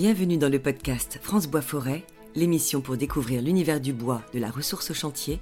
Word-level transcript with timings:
Bienvenue 0.00 0.36
dans 0.38 0.48
le 0.48 0.60
podcast 0.60 1.18
France 1.20 1.48
Bois 1.48 1.60
Forêt, 1.60 2.04
l'émission 2.36 2.80
pour 2.80 2.96
découvrir 2.96 3.42
l'univers 3.42 3.80
du 3.80 3.92
bois, 3.92 4.22
de 4.32 4.38
la 4.38 4.48
ressource 4.48 4.92
au 4.92 4.94
chantier 4.94 5.40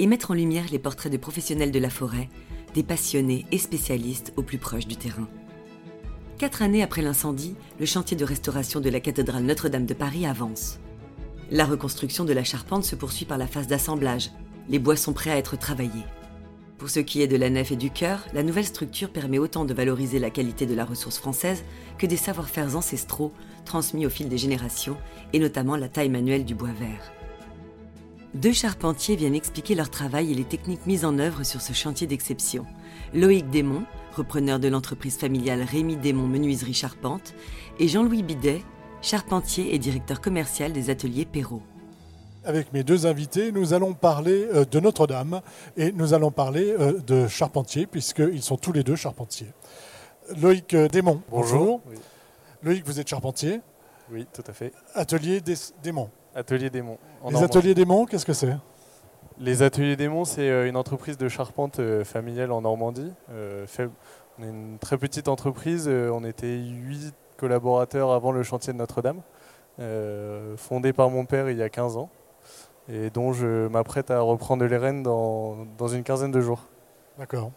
et 0.00 0.08
mettre 0.08 0.32
en 0.32 0.34
lumière 0.34 0.64
les 0.72 0.80
portraits 0.80 1.12
de 1.12 1.16
professionnels 1.16 1.70
de 1.70 1.78
la 1.78 1.88
forêt, 1.88 2.28
des 2.74 2.82
passionnés 2.82 3.46
et 3.52 3.58
spécialistes 3.58 4.32
au 4.34 4.42
plus 4.42 4.58
proche 4.58 4.88
du 4.88 4.96
terrain. 4.96 5.28
Quatre 6.36 6.62
années 6.62 6.82
après 6.82 7.00
l'incendie, 7.00 7.54
le 7.78 7.86
chantier 7.86 8.16
de 8.16 8.24
restauration 8.24 8.80
de 8.80 8.90
la 8.90 8.98
cathédrale 8.98 9.44
Notre-Dame 9.44 9.86
de 9.86 9.94
Paris 9.94 10.26
avance. 10.26 10.80
La 11.52 11.64
reconstruction 11.64 12.24
de 12.24 12.32
la 12.32 12.42
charpente 12.42 12.82
se 12.82 12.96
poursuit 12.96 13.24
par 13.24 13.38
la 13.38 13.46
phase 13.46 13.68
d'assemblage. 13.68 14.32
Les 14.68 14.80
bois 14.80 14.96
sont 14.96 15.12
prêts 15.12 15.30
à 15.30 15.38
être 15.38 15.56
travaillés. 15.56 16.06
Pour 16.76 16.90
ce 16.90 16.98
qui 16.98 17.22
est 17.22 17.28
de 17.28 17.36
la 17.36 17.50
nef 17.50 17.70
et 17.70 17.76
du 17.76 17.92
chœur, 17.92 18.26
la 18.34 18.42
nouvelle 18.42 18.66
structure 18.66 19.10
permet 19.10 19.38
autant 19.38 19.64
de 19.64 19.72
valoriser 19.72 20.18
la 20.18 20.30
qualité 20.30 20.66
de 20.66 20.74
la 20.74 20.84
ressource 20.84 21.18
française 21.18 21.62
que 21.98 22.06
des 22.06 22.16
savoir-faire 22.16 22.76
ancestraux 22.76 23.32
transmis 23.64 24.06
au 24.06 24.10
fil 24.10 24.28
des 24.28 24.38
générations, 24.38 24.96
et 25.32 25.38
notamment 25.38 25.76
la 25.76 25.88
taille 25.88 26.08
manuelle 26.08 26.44
du 26.44 26.54
bois 26.54 26.72
vert. 26.78 27.12
Deux 28.34 28.52
charpentiers 28.52 29.16
viennent 29.16 29.34
expliquer 29.34 29.74
leur 29.74 29.90
travail 29.90 30.32
et 30.32 30.34
les 30.34 30.44
techniques 30.44 30.86
mises 30.86 31.04
en 31.04 31.18
œuvre 31.18 31.42
sur 31.42 31.60
ce 31.60 31.74
chantier 31.74 32.06
d'exception. 32.06 32.64
Loïc 33.12 33.50
Desmond, 33.50 33.84
repreneur 34.16 34.58
de 34.58 34.68
l'entreprise 34.68 35.18
familiale 35.18 35.62
Rémi 35.62 35.96
Desmond 35.96 36.28
Menuiserie 36.28 36.72
Charpente, 36.72 37.34
et 37.78 37.88
Jean-Louis 37.88 38.22
Bidet, 38.22 38.62
charpentier 39.02 39.74
et 39.74 39.78
directeur 39.78 40.20
commercial 40.20 40.72
des 40.72 40.88
ateliers 40.88 41.26
Perrault. 41.26 41.62
Avec 42.44 42.72
mes 42.72 42.82
deux 42.82 43.06
invités, 43.06 43.52
nous 43.52 43.72
allons 43.72 43.92
parler 43.92 44.48
euh, 44.54 44.64
de 44.64 44.80
Notre-Dame 44.80 45.42
et 45.76 45.92
nous 45.92 46.12
allons 46.12 46.30
parler 46.30 46.74
euh, 46.78 46.98
de 47.06 47.28
charpentiers, 47.28 47.86
puisqu'ils 47.86 48.42
sont 48.42 48.56
tous 48.56 48.72
les 48.72 48.82
deux 48.82 48.96
charpentiers. 48.96 49.52
Loïc 50.40 50.74
euh, 50.74 50.88
Desmond, 50.88 51.20
bonjour. 51.30 51.82
Loïc, 52.62 52.84
vous 52.86 53.00
êtes 53.00 53.08
charpentier 53.08 53.60
Oui, 54.10 54.26
tout 54.32 54.44
à 54.46 54.52
fait. 54.52 54.72
Atelier 54.94 55.40
Desmond. 55.40 56.10
Atelier 56.34 56.70
Desmond. 56.70 56.98
Les 57.28 57.42
ateliers 57.42 57.74
Desmond, 57.74 58.06
qu'est-ce 58.06 58.26
que 58.26 58.32
c'est? 58.32 58.56
Les 59.38 59.62
ateliers 59.62 59.96
Desmond, 59.96 60.24
c'est 60.24 60.68
une 60.68 60.76
entreprise 60.76 61.18
de 61.18 61.28
charpente 61.28 61.80
familiale 62.04 62.52
en 62.52 62.60
Normandie. 62.62 63.12
On 63.28 64.42
est 64.44 64.48
une 64.48 64.78
très 64.78 64.96
petite 64.96 65.28
entreprise, 65.28 65.88
on 65.88 66.24
était 66.24 66.56
huit 66.56 67.14
collaborateurs 67.36 68.12
avant 68.12 68.32
le 68.32 68.42
chantier 68.42 68.72
de 68.72 68.78
Notre-Dame, 68.78 69.22
fondé 70.56 70.92
par 70.92 71.10
mon 71.10 71.24
père 71.24 71.50
il 71.50 71.58
y 71.58 71.62
a 71.62 71.68
15 71.68 71.96
ans 71.96 72.10
et 72.88 73.10
dont 73.10 73.32
je 73.32 73.68
m'apprête 73.68 74.10
à 74.10 74.20
reprendre 74.20 74.64
les 74.64 74.76
rênes 74.76 75.02
dans, 75.02 75.66
dans 75.78 75.88
une 75.88 76.02
quinzaine 76.02 76.30
de 76.30 76.40
jours. 76.40 76.66
D'accord. 77.18 77.52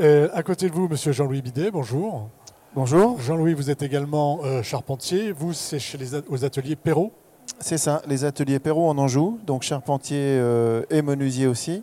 Euh, 0.00 0.28
à 0.32 0.42
côté 0.42 0.68
de 0.68 0.74
vous, 0.74 0.88
monsieur 0.88 1.12
Jean-Louis 1.12 1.42
Bidet, 1.42 1.70
bonjour. 1.70 2.30
Bonjour. 2.74 3.18
Jean-Louis, 3.18 3.54
vous 3.54 3.70
êtes 3.70 3.82
également 3.82 4.40
euh, 4.44 4.62
charpentier. 4.62 5.32
Vous, 5.32 5.54
c'est 5.54 5.78
chez 5.78 5.96
les 5.96 6.14
aux 6.28 6.44
ateliers 6.44 6.76
Perrault? 6.76 7.12
C'est 7.60 7.78
ça, 7.78 8.02
les 8.06 8.26
ateliers 8.26 8.58
Perrault 8.58 8.90
en 8.90 8.98
Anjou, 8.98 9.40
donc 9.46 9.62
charpentier 9.62 10.18
euh, 10.20 10.82
et 10.90 11.00
menuisier 11.00 11.46
aussi. 11.46 11.82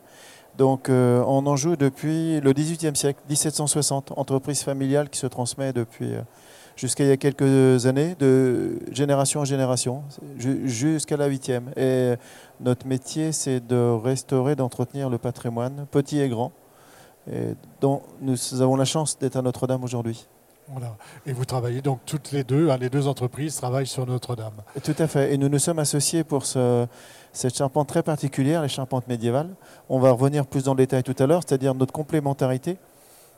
Donc 0.59 0.89
en 0.89 1.45
Anjou 1.47 1.75
depuis 1.75 2.39
le 2.39 2.53
XVIIIe 2.53 2.95
siècle, 2.95 3.19
1760, 3.27 4.14
entreprise 4.16 4.64
familiale 4.64 5.09
qui 5.09 5.19
se 5.19 5.27
transmet 5.27 5.73
depuis 5.73 6.14
jusqu'à 6.77 7.03
il 7.03 7.09
y 7.09 7.11
a 7.11 7.17
quelques 7.17 7.88
années, 7.88 8.16
de 8.20 8.80
génération 8.89 9.42
en 9.42 9.45
génération, 9.45 10.03
jusqu'à 10.38 11.17
la 11.17 11.25
huitième. 11.25 11.72
Et 11.75 12.14
notre 12.61 12.88
métier, 12.88 13.33
c'est 13.33 13.59
de 13.67 13.92
restaurer, 14.02 14.55
d'entretenir 14.55 15.09
le 15.09 15.17
patrimoine, 15.17 15.88
petit 15.92 16.22
et 16.22 16.30
grand, 16.30 16.53
et 17.30 17.55
dont 17.81 18.03
nous 18.22 18.61
avons 18.61 18.77
la 18.77 18.86
chance 18.86 19.20
d'être 19.20 19.36
à 19.36 19.42
Notre-Dame 19.42 19.83
aujourd'hui. 19.83 20.25
Et 21.25 21.33
vous 21.33 21.45
travaillez 21.45 21.81
donc 21.81 21.99
toutes 22.05 22.31
les 22.31 22.43
deux, 22.43 22.70
hein, 22.70 22.77
les 22.80 22.89
deux 22.89 23.08
entreprises 23.08 23.55
travaillent 23.55 23.87
sur 23.87 24.05
Notre-Dame. 24.05 24.53
Tout 24.83 24.95
à 24.98 25.08
fait. 25.08 25.33
Et 25.33 25.37
nous 25.37 25.49
nous 25.49 25.59
sommes 25.59 25.80
associés 25.80 26.23
pour 26.23 26.45
ce, 26.45 26.87
cette 27.33 27.55
charpente 27.55 27.87
très 27.87 28.03
particulière, 28.03 28.61
les 28.61 28.70
charpentes 28.70 29.08
médiévales. 29.08 29.49
On 29.89 29.99
va 29.99 30.11
revenir 30.11 30.45
plus 30.45 30.64
dans 30.64 30.73
le 30.73 30.77
détail 30.77 31.04
tout 31.04 31.15
à 31.20 31.27
l'heure, 31.27 31.42
c'est-à-dire 31.45 31.75
notre 31.75 31.93
complémentarité 31.93 32.77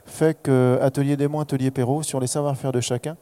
fait 0.05 0.41
que 0.41 0.79
Atelier 0.81 1.17
Desmonts, 1.17 1.41
Atelier 1.41 1.71
Perrault, 1.71 2.01
sur 2.03 2.19
les 2.19 2.27
savoir-faire 2.27 2.71
de 2.71 2.79
chacun, 2.79 3.17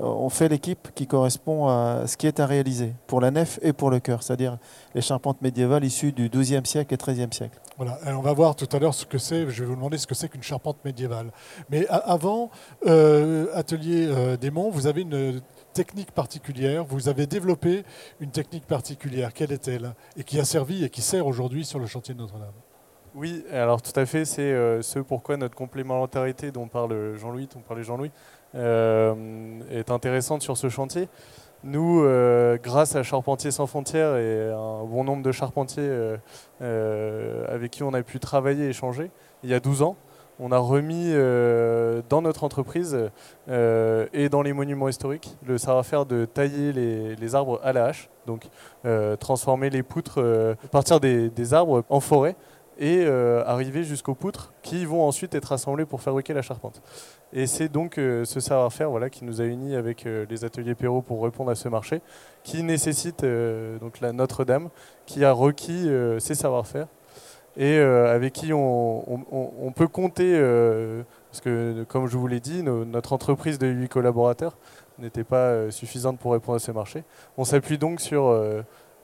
on 0.00 0.28
fait 0.28 0.48
l'équipe 0.48 0.88
qui 0.94 1.06
correspond 1.06 1.68
à 1.68 2.06
ce 2.06 2.16
qui 2.16 2.26
est 2.26 2.40
à 2.40 2.46
réaliser 2.46 2.92
pour 3.06 3.20
la 3.20 3.30
nef 3.30 3.58
et 3.62 3.72
pour 3.72 3.90
le 3.90 4.00
cœur, 4.00 4.22
c'est-à-dire 4.22 4.58
les 4.94 5.00
charpentes 5.00 5.42
médiévales 5.42 5.84
issues 5.84 6.12
du 6.12 6.28
XIIe 6.28 6.64
siècle 6.64 6.94
et 6.94 6.96
XIIIe 6.96 7.32
siècle. 7.32 7.58
Voilà, 7.76 7.98
on 8.06 8.20
va 8.20 8.32
voir 8.32 8.56
tout 8.56 8.68
à 8.72 8.78
l'heure 8.78 8.94
ce 8.94 9.04
que 9.04 9.18
c'est, 9.18 9.48
je 9.50 9.62
vais 9.62 9.66
vous 9.66 9.76
demander 9.76 9.98
ce 9.98 10.06
que 10.06 10.14
c'est 10.14 10.28
qu'une 10.28 10.42
charpente 10.42 10.84
médiévale. 10.84 11.32
Mais 11.70 11.86
avant, 11.88 12.50
euh, 12.86 13.46
Atelier 13.54 14.06
euh, 14.08 14.36
Desmonts, 14.36 14.70
vous 14.70 14.86
avez 14.86 15.02
une 15.02 15.40
technique 15.72 16.12
particulière, 16.12 16.84
vous 16.84 17.08
avez 17.08 17.26
développé 17.26 17.84
une 18.20 18.30
technique 18.30 18.66
particulière. 18.66 19.32
Quelle 19.32 19.52
est-elle? 19.52 19.94
Et 20.16 20.24
qui 20.24 20.38
a 20.40 20.44
servi 20.44 20.84
et 20.84 20.90
qui 20.90 21.02
sert 21.02 21.26
aujourd'hui 21.26 21.64
sur 21.64 21.78
le 21.78 21.86
chantier 21.86 22.14
de 22.14 22.20
Notre-Dame? 22.20 22.52
Oui, 23.14 23.44
alors 23.52 23.80
tout 23.80 23.98
à 23.98 24.06
fait, 24.06 24.24
c'est 24.24 24.52
ce 24.82 24.98
pourquoi 24.98 25.36
notre 25.36 25.54
complémentarité 25.54 26.52
dont 26.52 26.68
parle 26.68 27.16
Jean-Louis, 27.16 27.48
dont 27.52 27.60
parlait 27.60 27.82
Jean-Louis, 27.82 28.10
euh, 28.10 28.37
est 28.54 29.90
intéressante 29.90 30.42
sur 30.42 30.56
ce 30.56 30.68
chantier. 30.68 31.08
Nous, 31.64 32.02
euh, 32.04 32.56
grâce 32.62 32.94
à 32.94 33.02
Charpentiers 33.02 33.50
sans 33.50 33.66
frontières 33.66 34.16
et 34.16 34.50
un 34.50 34.84
bon 34.84 35.02
nombre 35.02 35.24
de 35.24 35.32
charpentiers 35.32 35.88
euh, 36.62 37.44
avec 37.48 37.72
qui 37.72 37.82
on 37.82 37.92
a 37.94 38.02
pu 38.02 38.20
travailler 38.20 38.66
et 38.66 38.68
échanger, 38.68 39.10
il 39.42 39.50
y 39.50 39.54
a 39.54 39.60
12 39.60 39.82
ans, 39.82 39.96
on 40.38 40.52
a 40.52 40.58
remis 40.58 41.12
dans 42.08 42.22
notre 42.22 42.44
entreprise 42.44 42.96
et 43.48 44.28
dans 44.28 44.42
les 44.42 44.52
monuments 44.52 44.88
historiques 44.88 45.36
le 45.44 45.58
savoir-faire 45.58 46.06
de 46.06 46.26
tailler 46.26 46.72
les, 46.72 47.34
arbres 47.34 47.60
à 47.64 47.72
la 47.72 47.86
hache, 47.86 48.08
donc 48.24 48.48
transformer 49.18 49.68
les 49.68 49.82
poutres, 49.82 50.22
partir 50.70 51.00
des 51.00 51.54
arbres 51.54 51.82
en 51.88 51.98
forêt 51.98 52.36
et 52.78 53.04
euh, 53.04 53.42
arriver 53.44 53.82
jusqu'aux 53.82 54.14
poutres 54.14 54.52
qui 54.62 54.84
vont 54.84 55.02
ensuite 55.02 55.34
être 55.34 55.52
assemblées 55.52 55.84
pour 55.84 56.00
fabriquer 56.00 56.32
la 56.32 56.42
charpente. 56.42 56.80
Et 57.32 57.46
c'est 57.46 57.68
donc 57.68 57.98
euh, 57.98 58.24
ce 58.24 58.38
savoir-faire 58.38 58.88
voilà, 58.90 59.10
qui 59.10 59.24
nous 59.24 59.40
a 59.40 59.44
unis 59.44 59.74
avec 59.74 60.06
euh, 60.06 60.24
les 60.30 60.44
ateliers 60.44 60.76
Perrault 60.76 61.02
pour 61.02 61.22
répondre 61.22 61.50
à 61.50 61.56
ce 61.56 61.68
marché, 61.68 62.00
qui 62.44 62.62
nécessite 62.62 63.24
la 64.00 64.12
Notre-Dame, 64.12 64.68
qui 65.06 65.24
a 65.24 65.32
requis 65.32 65.90
ces 66.18 66.34
savoir-faire 66.34 66.86
et 67.56 67.78
avec 67.78 68.32
qui 68.32 68.52
on, 68.52 69.72
peut 69.74 69.88
compter, 69.88 70.38
parce 71.30 71.40
que 71.40 71.84
comme 71.88 72.06
je 72.06 72.16
vous 72.16 72.26
l'ai 72.26 72.40
dit, 72.40 72.62
notre 72.62 73.12
entreprise 73.12 73.58
de 73.58 73.66
8 73.66 73.88
collaborateurs 73.88 74.56
n'était 74.98 75.24
pas 75.24 75.70
suffisante 75.70 76.18
pour 76.18 76.32
répondre 76.32 76.56
à 76.56 76.60
ce 76.60 76.70
marché. 76.70 77.02
On 77.36 77.44
s'appuie 77.44 77.76
donc 77.76 78.00
sur 78.00 78.32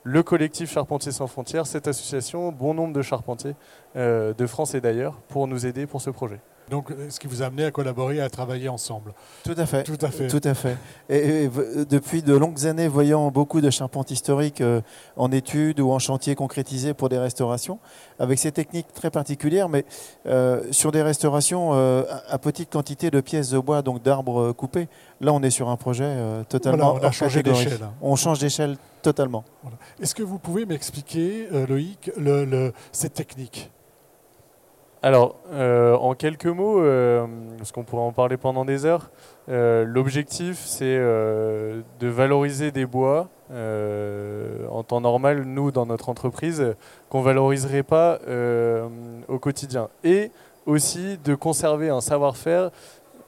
le 0.04 0.22
collectif 0.22 0.70
Charpentiers 0.70 1.12
sans 1.12 1.26
frontières, 1.26 1.66
cette 1.66 1.88
association, 1.88 2.52
bon 2.52 2.74
nombre 2.74 2.92
de 2.92 3.02
charpentiers 3.02 3.56
euh, 3.96 4.34
de 4.34 4.46
France 4.46 4.74
et 4.74 4.80
d'ailleurs, 4.80 5.14
pour 5.28 5.48
nous 5.48 5.66
aider 5.66 5.86
pour 5.86 6.02
ce 6.02 6.10
projet. 6.10 6.40
Donc, 6.70 6.88
ce 7.10 7.20
qui 7.20 7.26
vous 7.26 7.42
a 7.42 7.46
amené 7.46 7.64
à 7.64 7.70
collaborer, 7.70 8.20
à 8.20 8.30
travailler 8.30 8.68
ensemble. 8.68 9.12
Tout 9.44 9.54
à 9.56 9.66
fait. 9.66 9.82
Tout 9.82 9.98
à 10.00 10.10
fait. 10.10 10.28
Tout 10.28 10.40
à 10.44 10.54
fait. 10.54 10.76
Et, 11.08 11.48
depuis 11.88 12.22
de 12.22 12.34
longues 12.34 12.66
années, 12.66 12.88
voyant 12.88 13.30
beaucoup 13.30 13.60
de 13.60 13.70
charpentes 13.70 14.10
historiques 14.10 14.60
euh, 14.60 14.80
en 15.16 15.30
études 15.30 15.80
ou 15.80 15.90
en 15.90 15.98
chantier 15.98 16.34
concrétisés 16.34 16.94
pour 16.94 17.08
des 17.08 17.18
restaurations, 17.18 17.78
avec 18.18 18.38
ces 18.38 18.52
techniques 18.52 18.92
très 18.94 19.10
particulières, 19.10 19.68
mais 19.68 19.84
euh, 20.26 20.62
sur 20.70 20.92
des 20.92 21.02
restaurations 21.02 21.72
à 21.74 22.38
petite 22.38 22.70
quantité 22.70 23.10
de 23.10 23.20
pièces 23.20 23.50
de 23.50 23.58
bois, 23.58 23.82
donc 23.82 24.02
d'arbres 24.02 24.52
coupés. 24.52 24.88
Là, 25.20 25.32
on 25.32 25.42
est 25.42 25.50
sur 25.50 25.68
un 25.68 25.76
projet 25.76 26.16
totalement. 26.48 26.94
on 26.94 27.04
a 27.04 27.10
changé 27.10 27.42
d'échelle. 27.42 27.80
On 28.00 28.16
change 28.16 28.38
d'échelle 28.38 28.76
totalement. 29.02 29.44
Est-ce 30.00 30.14
que 30.14 30.22
vous 30.22 30.38
pouvez 30.38 30.66
m'expliquer, 30.66 31.48
Loïc, 31.68 32.10
le, 32.16 32.72
cette 32.92 33.14
technique? 33.14 33.70
Alors, 35.04 35.36
euh, 35.52 35.94
en 35.96 36.14
quelques 36.14 36.46
mots, 36.46 36.80
euh, 36.80 37.26
parce 37.58 37.72
qu'on 37.72 37.84
pourrait 37.84 38.04
en 38.04 38.12
parler 38.12 38.38
pendant 38.38 38.64
des 38.64 38.86
heures, 38.86 39.10
euh, 39.50 39.84
l'objectif 39.84 40.56
c'est 40.64 40.96
de 40.96 42.08
valoriser 42.08 42.70
des 42.70 42.86
bois 42.86 43.28
en 43.50 44.82
temps 44.82 45.02
normal, 45.02 45.42
nous 45.42 45.70
dans 45.72 45.84
notre 45.84 46.08
entreprise, 46.08 46.74
qu'on 47.10 47.18
ne 47.18 47.24
valoriserait 47.24 47.82
pas 47.82 48.18
au 49.28 49.38
quotidien. 49.38 49.90
Et 50.04 50.30
aussi 50.64 51.18
de 51.22 51.34
conserver 51.34 51.90
un 51.90 52.00
savoir-faire, 52.00 52.70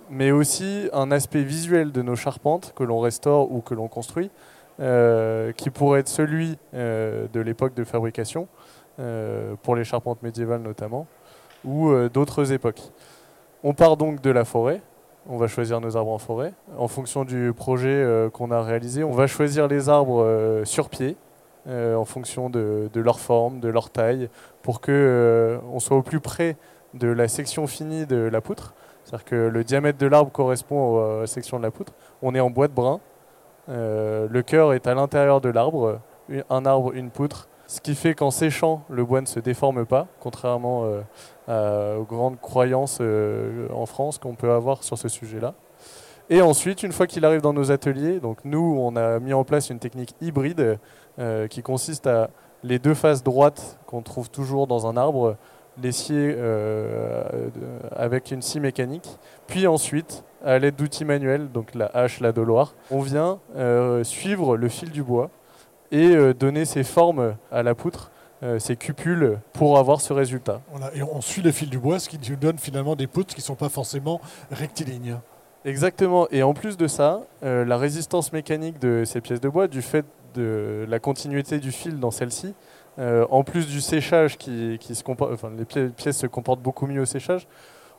mais 0.09 0.31
aussi 0.31 0.89
un 0.95 1.11
aspect 1.11 1.43
visuel 1.43 1.93
de 1.93 2.01
nos 2.01 2.17
charpentes 2.17 2.73
que 2.75 2.85
l'on 2.85 3.01
restaure 3.01 3.53
ou 3.53 3.61
que 3.61 3.75
l'on 3.75 3.89
construit, 3.89 4.31
qui 4.79 5.71
pourrait 5.71 6.01
être 6.01 6.09
celui 6.09 6.57
de 6.73 7.41
l'époque 7.41 7.75
de 7.75 7.85
fabrication, 7.85 8.49
pour 9.63 9.77
les 9.77 9.85
charpentes 9.85 10.23
médiévales 10.23 10.63
notamment 10.63 11.07
ou 11.67 11.91
euh, 11.91 12.09
d'autres 12.09 12.53
époques. 12.53 12.81
On 13.63 13.75
part 13.75 13.97
donc 13.97 14.23
de 14.23 14.31
la 14.31 14.45
forêt, 14.45 14.81
on 15.29 15.37
va 15.37 15.49
choisir 15.49 15.81
nos 15.81 15.97
arbres 15.97 16.13
en 16.13 16.19
forêt. 16.19 16.55
En 16.79 16.89
fonction 16.89 17.25
du 17.25 17.53
projet 17.53 17.89
euh, 17.89 18.31
qu'on 18.31 18.51
a 18.53 18.63
réalisé, 18.63 19.03
on 19.03 19.11
va 19.11 19.27
choisir 19.27 19.67
les 19.67 19.89
arbres 19.89 20.23
euh, 20.23 20.65
sur 20.65 20.89
pied, 20.89 21.17
en 21.69 22.05
fonction 22.05 22.49
de, 22.49 22.89
leur 22.95 23.19
forme, 23.19 23.59
de 23.59 23.69
leur 23.69 23.91
taille, 23.91 24.31
pour 24.63 24.81
qu'on 24.81 25.61
on 25.73 25.81
soit 25.81 25.97
au 25.97 26.03
plus 26.03 26.21
près 26.21 26.57
de 26.95 27.09
la 27.09 27.27
section 27.27 27.67
finie 27.67 28.07
de 28.07 28.15
la 28.15 28.41
poutre. 28.41 28.73
C'est-à-dire 29.03 29.25
que 29.25 29.35
le 29.35 29.65
diamètre 29.65 29.99
de 29.99 30.07
l'arbre 30.07 30.31
correspond 30.31 31.05
à 31.05 31.21
la 31.23 31.27
section 31.27 31.59
de 31.59 31.65
la 31.65 31.73
poutre. 31.73 31.93
On 32.23 32.37
est 32.37 32.41
en 32.41 32.51
bois 32.51 32.69
de 32.69 32.73
brun, 32.73 33.01
le 33.67 34.41
cœur 34.43 34.75
est 34.75 34.87
à 34.87 34.95
l'intérieur 34.95 35.41
de 35.41 35.49
l'arbre, 35.49 35.99
un 36.51 36.67
arbre, 36.67 36.93
une 36.95 37.11
poutre, 37.11 37.49
ce 37.67 37.81
qui 37.81 37.95
fait 37.95 38.15
qu'en 38.15 38.31
séchant, 38.31 38.83
le 38.89 39.05
bois 39.05 39.21
ne 39.21 39.27
se 39.27 39.41
déforme 39.41 39.87
pas, 39.87 40.07
contrairement 40.21 40.85
aux 41.49 42.05
grandes 42.05 42.41
croyances 42.41 43.01
en 43.01 43.87
France 43.87 44.19
qu'on 44.19 44.35
peut 44.35 44.53
avoir 44.53 44.83
sur 44.85 44.99
ce 44.99 45.09
sujet-là. 45.09 45.55
Et 46.29 46.43
ensuite, 46.43 46.83
une 46.83 46.93
fois 46.93 47.07
qu'il 47.07 47.25
arrive 47.25 47.41
dans 47.41 47.53
nos 47.53 47.71
ateliers, 47.71 48.21
donc 48.21 48.39
nous, 48.45 48.77
on 48.81 48.97
a 48.97 49.21
mis 49.21 49.33
en 49.33 49.45
place 49.45 49.71
une 49.71 49.79
technique 49.79 50.15
hybride 50.21 50.79
qui 51.51 51.63
consiste 51.63 52.07
à 52.07 52.31
les 52.63 52.79
deux 52.79 52.95
faces 52.95 53.23
droites 53.23 53.79
qu'on 53.87 54.03
trouve 54.03 54.31
toujours 54.31 54.67
dans 54.67 54.87
un 54.87 54.97
arbre, 54.97 55.37
les 55.83 55.93
scier 55.93 56.35
euh, 56.37 57.49
avec 57.95 58.31
une 58.31 58.43
scie 58.43 58.61
mécanique. 58.61 59.19
Puis 59.47 59.67
ensuite, 59.67 60.25
à 60.45 60.59
l'aide 60.59 60.77
d'outils 60.77 61.05
manuels, 61.05 61.51
donc 61.51 61.75
la 61.75 61.87
hache, 61.87 62.21
la 62.21 62.33
doloire, 62.33 62.75
on 62.91 63.01
vient 63.01 63.39
euh, 63.57 64.05
suivre 64.05 64.57
le 64.57 64.69
fil 64.69 64.91
du 64.91 65.03
bois 65.03 65.31
et 65.93 66.15
euh, 66.15 66.35
donner 66.35 66.65
ses 66.65 66.85
formes 66.85 67.37
à 67.51 67.63
la 67.63 67.75
poutre, 67.75 68.11
ces 68.59 68.77
cupules, 68.77 69.39
pour 69.55 69.79
avoir 69.79 70.01
ce 70.01 70.13
résultat. 70.13 70.61
et 70.95 71.03
on 71.03 71.21
suit 71.23 71.41
le 71.43 71.51
fil 71.51 71.71
du 71.71 71.79
bois, 71.79 71.99
ce 71.99 72.09
qui 72.09 72.19
nous 72.31 72.37
donne 72.37 72.59
finalement 72.59 72.95
des 72.95 73.07
poutres 73.07 73.35
qui 73.35 73.41
ne 73.41 73.45
sont 73.45 73.55
pas 73.57 73.71
forcément 73.71 74.21
rectilignes. 74.53 75.17
Exactement. 75.65 76.29
Et 76.31 76.43
en 76.43 76.53
plus 76.53 76.77
de 76.77 76.87
ça, 76.87 77.23
la 77.43 77.77
résistance 77.77 78.33
mécanique 78.35 78.79
de 78.79 79.05
ces 79.05 79.23
pièces 79.23 79.41
de 79.41 79.49
bois, 79.49 79.69
du 79.69 79.81
fait 79.81 80.05
de 80.35 80.87
la 80.89 80.99
continuité 81.01 81.59
du 81.59 81.73
fil 81.73 81.99
dans 81.99 82.11
celle-ci, 82.11 82.55
euh, 82.99 83.27
en 83.31 83.45
plus 83.45 83.67
du 83.67 83.81
séchage 83.81 84.39
qui, 84.39 84.79
se 84.81 85.03
comporte, 85.03 85.33
enfin, 85.33 85.51
les 85.57 85.89
pièces 85.91 86.19
se 86.19 86.27
comportent 86.27 86.63
beaucoup 86.63 86.87
mieux 86.87 87.03
au 87.03 87.07
séchage, 87.07 87.47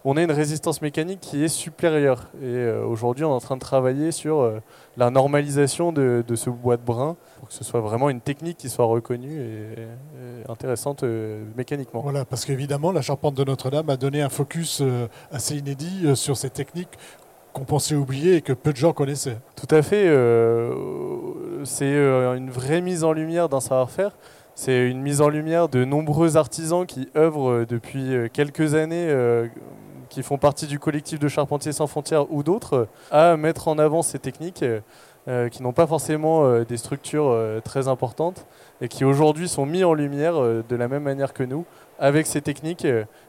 on 0.05 0.17
a 0.17 0.23
une 0.23 0.31
résistance 0.31 0.81
mécanique 0.81 1.19
qui 1.19 1.43
est 1.43 1.47
supérieure. 1.47 2.29
Et 2.41 2.45
euh, 2.45 2.85
aujourd'hui, 2.85 3.25
on 3.25 3.29
est 3.29 3.35
en 3.35 3.39
train 3.39 3.55
de 3.55 3.61
travailler 3.61 4.11
sur 4.11 4.39
euh, 4.39 4.59
la 4.95 5.09
normalisation 5.09 5.91
de, 5.91 6.23
ce 6.35 6.49
bois 6.49 6.77
de 6.77 6.81
brin 6.81 7.15
pour 7.39 7.49
que 7.49 7.53
ce 7.53 7.63
soit 7.63 7.81
vraiment 7.81 8.09
une 8.09 8.21
technique 8.21 8.57
qui 8.57 8.69
soit 8.69 8.85
reconnue 8.85 9.41
et, 9.41 10.49
intéressante 10.49 11.03
mécaniquement. 11.55 12.01
Voilà, 12.01 12.23
parce 12.23 12.45
qu'évidemment, 12.45 12.91
la 12.91 13.01
charpente 13.01 13.35
de 13.35 13.43
Notre-Dame 13.43 13.89
a 13.89 13.97
donné 13.97 14.21
un 14.21 14.29
focus 14.29 14.81
assez 15.31 15.57
inédit 15.57 16.15
sur 16.15 16.37
ces 16.37 16.49
techniques 16.49 16.97
qu'on 17.53 17.65
pensait 17.65 17.95
oublier 17.95 18.35
et 18.35 18.41
que 18.41 18.53
peu 18.53 18.71
de 18.71 18.77
gens 18.77 18.93
connaissaient. 18.93 19.39
Tout 19.55 19.75
à 19.75 19.81
fait. 19.81 20.05
c'est 21.65 21.95
une 22.37 22.49
vraie 22.49 22.81
mise 22.81 23.03
en 23.03 23.11
lumière 23.11 23.49
d'un 23.49 23.59
savoir-faire. 23.59 24.11
C'est 24.59 24.89
une 24.89 25.03
mise 25.03 25.21
en 25.21 25.29
lumière 25.29 25.69
de 25.69 25.85
nombreux 25.85 26.35
artisans 26.35 26.87
qui 26.87 27.09
œuvrent 27.15 27.51
euh, 27.51 27.65
depuis 27.67 28.15
euh, 28.15 28.27
quelques 28.27 28.73
années, 28.73 29.05
euh, 29.07 29.45
qui 30.09 30.23
font 30.23 30.37
partie 30.37 30.67
du 30.67 30.79
collectif 30.79 31.19
de 31.19 31.27
Charpentiers 31.27 31.73
sans 31.73 31.87
frontières 31.87 32.31
ou 32.31 32.43
d'autres, 32.43 32.87
à 33.11 33.37
mettre 33.37 33.67
en 33.67 33.77
avant 33.77 34.01
ces 34.01 34.19
techniques 34.19 34.65
qui 35.51 35.61
n'ont 35.61 35.73
pas 35.73 35.87
forcément 35.87 36.61
des 36.61 36.77
structures 36.77 37.37
très 37.65 37.89
importantes 37.89 38.45
et 38.79 38.87
qui 38.87 39.03
aujourd'hui 39.03 39.49
sont 39.49 39.65
mis 39.65 39.83
en 39.83 39.93
lumière 39.93 40.35
de 40.35 40.75
la 40.75 40.87
même 40.87 41.03
manière 41.03 41.33
que 41.33 41.43
nous 41.43 41.65
avec 41.99 42.27
ces 42.27 42.41
techniques. 42.41 42.87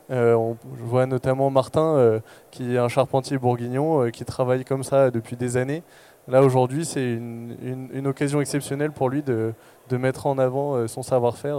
on, 0.09 0.57
je 0.79 0.85
vois 0.85 1.07
notamment 1.07 1.51
Martin, 1.51 2.21
qui 2.53 2.77
est 2.77 2.79
un 2.79 2.87
charpentier 2.87 3.37
bourguignon, 3.37 4.11
qui 4.13 4.25
travaille 4.25 4.65
comme 4.65 4.85
ça 4.85 5.11
depuis 5.11 5.35
des 5.35 5.57
années. 5.57 5.83
Là, 6.29 6.43
aujourd'hui, 6.43 6.85
c'est 6.85 7.03
une, 7.03 8.07
occasion 8.07 8.43
exceptionnelle 8.43 8.93
pour 8.93 9.09
lui 9.09 9.23
de, 9.23 9.55
mettre 9.91 10.27
en 10.27 10.37
avant 10.37 10.75
euh, 10.75 10.87
son 10.87 11.03
savoir-faire 11.03 11.57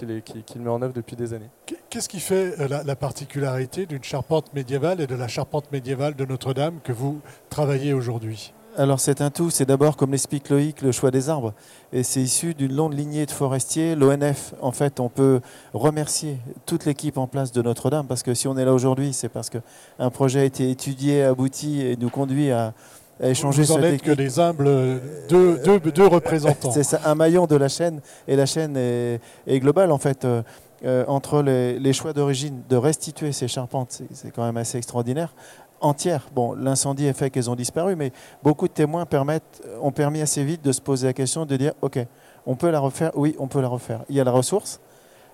qu'il 0.00 0.60
met 0.60 0.70
en 0.70 0.82
œuvre 0.82 0.92
depuis 0.92 1.16
des 1.16 1.32
années. 1.32 1.50
Qu'est-ce 1.90 2.08
qui 2.08 2.20
fait 2.20 2.60
euh, 2.60 2.82
la, 2.84 2.96
particularité 2.96 3.86
d'une 3.86 4.04
charpente 4.04 4.52
médiévale 4.54 5.00
et 5.00 5.06
de 5.06 5.14
la 5.14 5.28
charpente 5.28 5.70
médiévale 5.72 6.14
de 6.14 6.24
Notre-Dame 6.24 6.80
que 6.82 6.92
vous 6.92 7.20
travaillez 7.48 7.92
aujourd'hui? 7.92 8.52
Alors 8.78 9.00
c'est 9.00 9.22
un 9.22 9.30
tout, 9.30 9.48
c'est 9.48 9.64
d'abord 9.64 9.96
comme 9.96 10.10
l'explique 10.10 10.50
Loïc 10.50 10.82
le 10.82 10.92
choix 10.92 11.10
des 11.10 11.30
arbres 11.30 11.54
et 11.94 12.02
c'est 12.02 12.20
issu 12.20 12.52
d'une 12.52 12.74
longue 12.74 12.92
lignée 12.92 13.24
de 13.24 13.30
forestiers. 13.30 13.94
L'ONF, 13.94 14.52
en 14.60 14.70
fait, 14.70 15.00
on 15.00 15.08
peut 15.08 15.40
remercier 15.72 16.36
toute 16.66 16.84
l'équipe 16.84 17.16
en 17.16 17.26
place 17.26 17.52
de 17.52 17.62
Notre-Dame 17.62 18.06
parce 18.06 18.22
que 18.22 18.34
si 18.34 18.48
on 18.48 18.58
est 18.58 18.66
là 18.66 18.74
aujourd'hui, 18.74 19.14
c'est 19.14 19.30
parce 19.30 19.48
qu'un 19.48 20.10
projet 20.10 20.40
a 20.40 20.44
été 20.44 20.70
étudié, 20.70 21.22
abouti 21.22 21.80
et 21.80 21.96
nous 21.96 22.10
conduit 22.10 22.50
à, 22.50 22.74
échanger 23.22 23.62
Vous 23.62 23.72
en 23.72 23.82
êtes 23.82 24.02
que 24.02 24.12
des 24.12 24.38
humbles 24.38 25.00
deux, 25.28 25.58
deux, 25.58 26.06
représentants. 26.06 26.70
C'est 26.70 26.82
ça, 26.82 27.00
un 27.04 27.14
maillon 27.14 27.46
de 27.46 27.56
la 27.56 27.68
chaîne, 27.68 28.00
et 28.28 28.36
la 28.36 28.46
chaîne 28.46 28.76
est, 28.76 29.20
globale 29.60 29.92
en 29.92 29.98
fait. 29.98 30.24
Euh, 30.24 30.42
euh, 30.84 31.06
entre 31.08 31.40
les, 31.40 31.92
choix 31.94 32.12
d'origine 32.12 32.62
de 32.68 32.76
restituer 32.76 33.32
ces 33.32 33.48
charpentes, 33.48 34.02
c'est 34.12 34.30
quand 34.30 34.44
même 34.44 34.58
assez 34.58 34.76
extraordinaire, 34.76 35.34
entières. 35.80 36.28
Bon, 36.34 36.52
l'incendie 36.52 37.08
a 37.08 37.14
fait 37.14 37.30
qu'elles 37.30 37.48
ont 37.48 37.54
disparu, 37.54 37.96
mais 37.96 38.12
beaucoup 38.42 38.68
de 38.68 38.74
témoins 38.74 39.06
permettent, 39.06 39.62
ont 39.80 39.90
permis 39.90 40.20
assez 40.20 40.44
vite 40.44 40.62
de 40.62 40.72
se 40.72 40.82
poser 40.82 41.06
la 41.06 41.12
question 41.14 41.46
de 41.46 41.56
dire, 41.56 41.72
ok, 41.80 41.98
on 42.44 42.56
peut 42.56 42.70
la 42.70 42.78
refaire, 42.80 43.10
oui, 43.14 43.34
on 43.38 43.48
peut 43.48 43.62
la 43.62 43.68
refaire. 43.68 44.04
Il 44.10 44.16
y 44.16 44.20
a 44.20 44.24
la 44.24 44.30
ressource, 44.30 44.80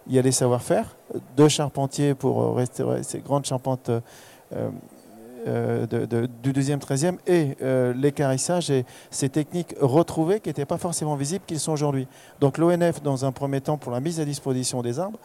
il 0.07 0.15
y 0.15 0.19
a 0.19 0.23
les 0.23 0.31
savoir-faire, 0.31 0.97
deux 1.37 1.49
charpentiers 1.49 2.15
pour 2.15 2.55
restaurer 2.55 3.03
ces 3.03 3.19
grandes 3.19 3.45
charpentes 3.45 3.91
euh, 3.91 4.71
euh, 5.47 5.87
du 6.43 6.53
deuxième, 6.53 6.79
13e 6.79 7.17
et 7.27 7.57
euh, 7.63 7.93
l'écarissage 7.95 8.71
et 8.71 8.85
ces 9.11 9.29
techniques 9.29 9.75
retrouvées 9.81 10.41
qui 10.41 10.49
n'étaient 10.49 10.65
pas 10.65 10.79
forcément 10.79 11.17
visibles 11.17 11.45
qu'ils 11.47 11.59
sont 11.59 11.73
aujourd'hui. 11.73 12.07
Donc 12.41 12.59
l'ONF 12.59 13.03
dans 13.03 13.25
un 13.25 13.33
premier 13.33 13.61
temps 13.61 13.77
pour 13.77 13.93
la 13.93 14.01
mise 14.01 14.21
à 14.21 14.25
disposition 14.25 14.83
des 14.83 14.99
arbres 14.99 15.19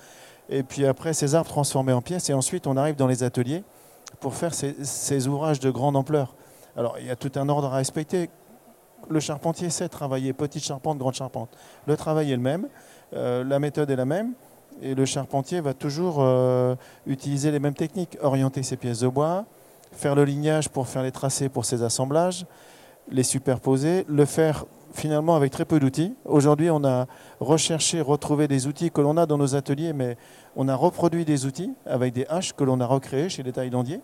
et 0.49 0.63
puis 0.63 0.85
après 0.85 1.13
ces 1.13 1.35
arbres 1.35 1.49
transformés 1.49 1.93
en 1.93 2.01
pièces 2.01 2.29
et 2.29 2.33
ensuite 2.33 2.67
on 2.67 2.77
arrive 2.77 2.95
dans 2.95 3.07
les 3.07 3.23
ateliers 3.23 3.63
pour 4.19 4.33
faire 4.33 4.53
ces, 4.53 5.27
ouvrages 5.27 5.59
de 5.59 5.69
grande 5.69 5.95
ampleur. 5.95 6.35
Alors 6.75 6.97
il 6.99 7.05
y 7.05 7.11
a 7.11 7.15
tout 7.15 7.31
un 7.35 7.47
ordre 7.49 7.67
à 7.71 7.75
respecter. 7.75 8.29
Le 9.09 9.19
charpentier 9.19 9.69
sait 9.69 9.89
travailler 9.89 10.33
petite 10.33 10.63
charpente, 10.63 10.97
grande 10.97 11.13
charpente. 11.13 11.49
Le 11.85 11.95
travail 11.95 12.31
est 12.31 12.35
le 12.35 12.41
même, 12.41 12.67
euh, 13.13 13.43
la 13.43 13.59
méthode 13.59 13.91
est 13.91 13.95
la 13.95 14.05
même 14.05 14.33
et 14.81 14.95
le 14.95 15.05
charpentier 15.05 15.59
va 15.59 15.73
toujours 15.73 16.23
utiliser 17.07 17.51
les 17.51 17.59
mêmes 17.59 17.73
techniques, 17.73 18.17
orienter 18.21 18.61
ses 18.61 18.77
pièces 18.77 18.99
de 18.99 19.07
bois, 19.07 19.45
faire 19.97 20.15
le 20.15 20.23
lignage 20.23 20.69
pour 20.69 20.87
faire 20.87 21.03
les 21.03 21.11
tracés 21.11 21.49
pour 21.49 21.65
ces 21.65 21.83
assemblages, 21.83 22.45
les 23.09 23.23
superposer, 23.23 24.05
le 24.07 24.25
faire 24.25 24.65
finalement 24.93 25.35
avec 25.35 25.51
très 25.51 25.65
peu 25.65 25.79
d'outils. 25.79 26.13
Aujourd'hui, 26.25 26.69
on 26.69 26.83
a 26.85 27.07
recherché, 27.39 27.99
retrouvé 27.99 28.47
des 28.47 28.67
outils 28.67 28.91
que 28.91 29.01
l'on 29.01 29.17
a 29.17 29.25
dans 29.25 29.37
nos 29.37 29.55
ateliers, 29.55 29.93
mais 29.93 30.17
on 30.55 30.67
a 30.67 30.75
reproduit 30.75 31.25
des 31.25 31.45
outils 31.45 31.73
avec 31.85 32.13
des 32.13 32.25
haches 32.27 32.53
que 32.53 32.63
l'on 32.63 32.79
a 32.79 32.85
recréés 32.85 33.29
chez 33.29 33.43
les 33.43 33.51
taillandiers 33.51 34.01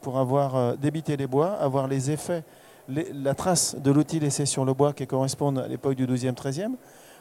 pour 0.00 0.18
avoir 0.18 0.56
euh, 0.56 0.74
débité 0.76 1.16
les 1.16 1.26
bois, 1.26 1.52
avoir 1.52 1.88
les 1.88 2.10
effets, 2.10 2.42
la 2.88 3.34
trace 3.34 3.76
de 3.76 3.90
l'outil 3.90 4.20
laissé 4.20 4.44
sur 4.44 4.64
le 4.64 4.74
bois 4.74 4.92
qui 4.92 5.06
correspond 5.06 5.56
à 5.56 5.68
l'époque 5.68 5.94
du 5.94 6.06
12e, 6.06 6.34
13e. 6.34 6.72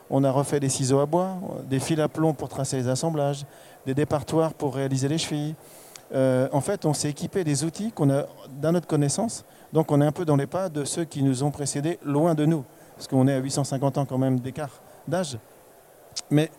On 0.10 0.24
a 0.24 0.32
refait 0.32 0.60
des 0.60 0.70
ciseaux 0.70 1.00
à 1.00 1.06
bois, 1.06 1.38
des 1.70 1.80
fils 1.80 2.00
à 2.00 2.10
plomb 2.10 2.34
pour 2.34 2.50
tracer 2.50 2.76
les 2.78 2.88
assemblages, 2.90 3.46
des 3.86 3.94
départoirs 3.94 4.54
pour 4.54 4.76
réaliser 4.76 5.08
les 5.08 5.18
chevilles, 5.18 5.56
euh, 6.14 6.48
en 6.52 6.62
fait, 6.62 6.86
on 6.86 6.94
s'est 6.94 7.10
équipé 7.10 7.44
des 7.44 7.64
outils 7.64 7.92
qu'on 7.92 8.10
a 8.12 8.26
dans 8.62 8.72
notre 8.72 8.88
connaissance. 8.88 9.46
Donc, 9.72 9.92
on 9.92 10.02
est 10.02 10.06
un 10.06 10.12
peu 10.12 10.26
dans 10.26 10.36
les 10.36 10.48
pas 10.48 10.70
de 10.70 10.86
ceux 10.86 11.06
qui 11.06 11.24
nous 11.24 11.44
ont 11.44 11.52
précédés, 11.52 12.00
loin 12.04 12.36
de 12.36 12.46
nous, 12.46 12.64
parce 12.96 13.08
qu'on 13.08 13.28
est 13.28 13.34
à 13.34 13.40
850 13.40 13.98
ans 13.98 14.06
quand 14.06 14.18
même 14.18 14.40
d'écart 14.40 14.82
d'âge. 15.08 15.38
Mais 16.30 16.52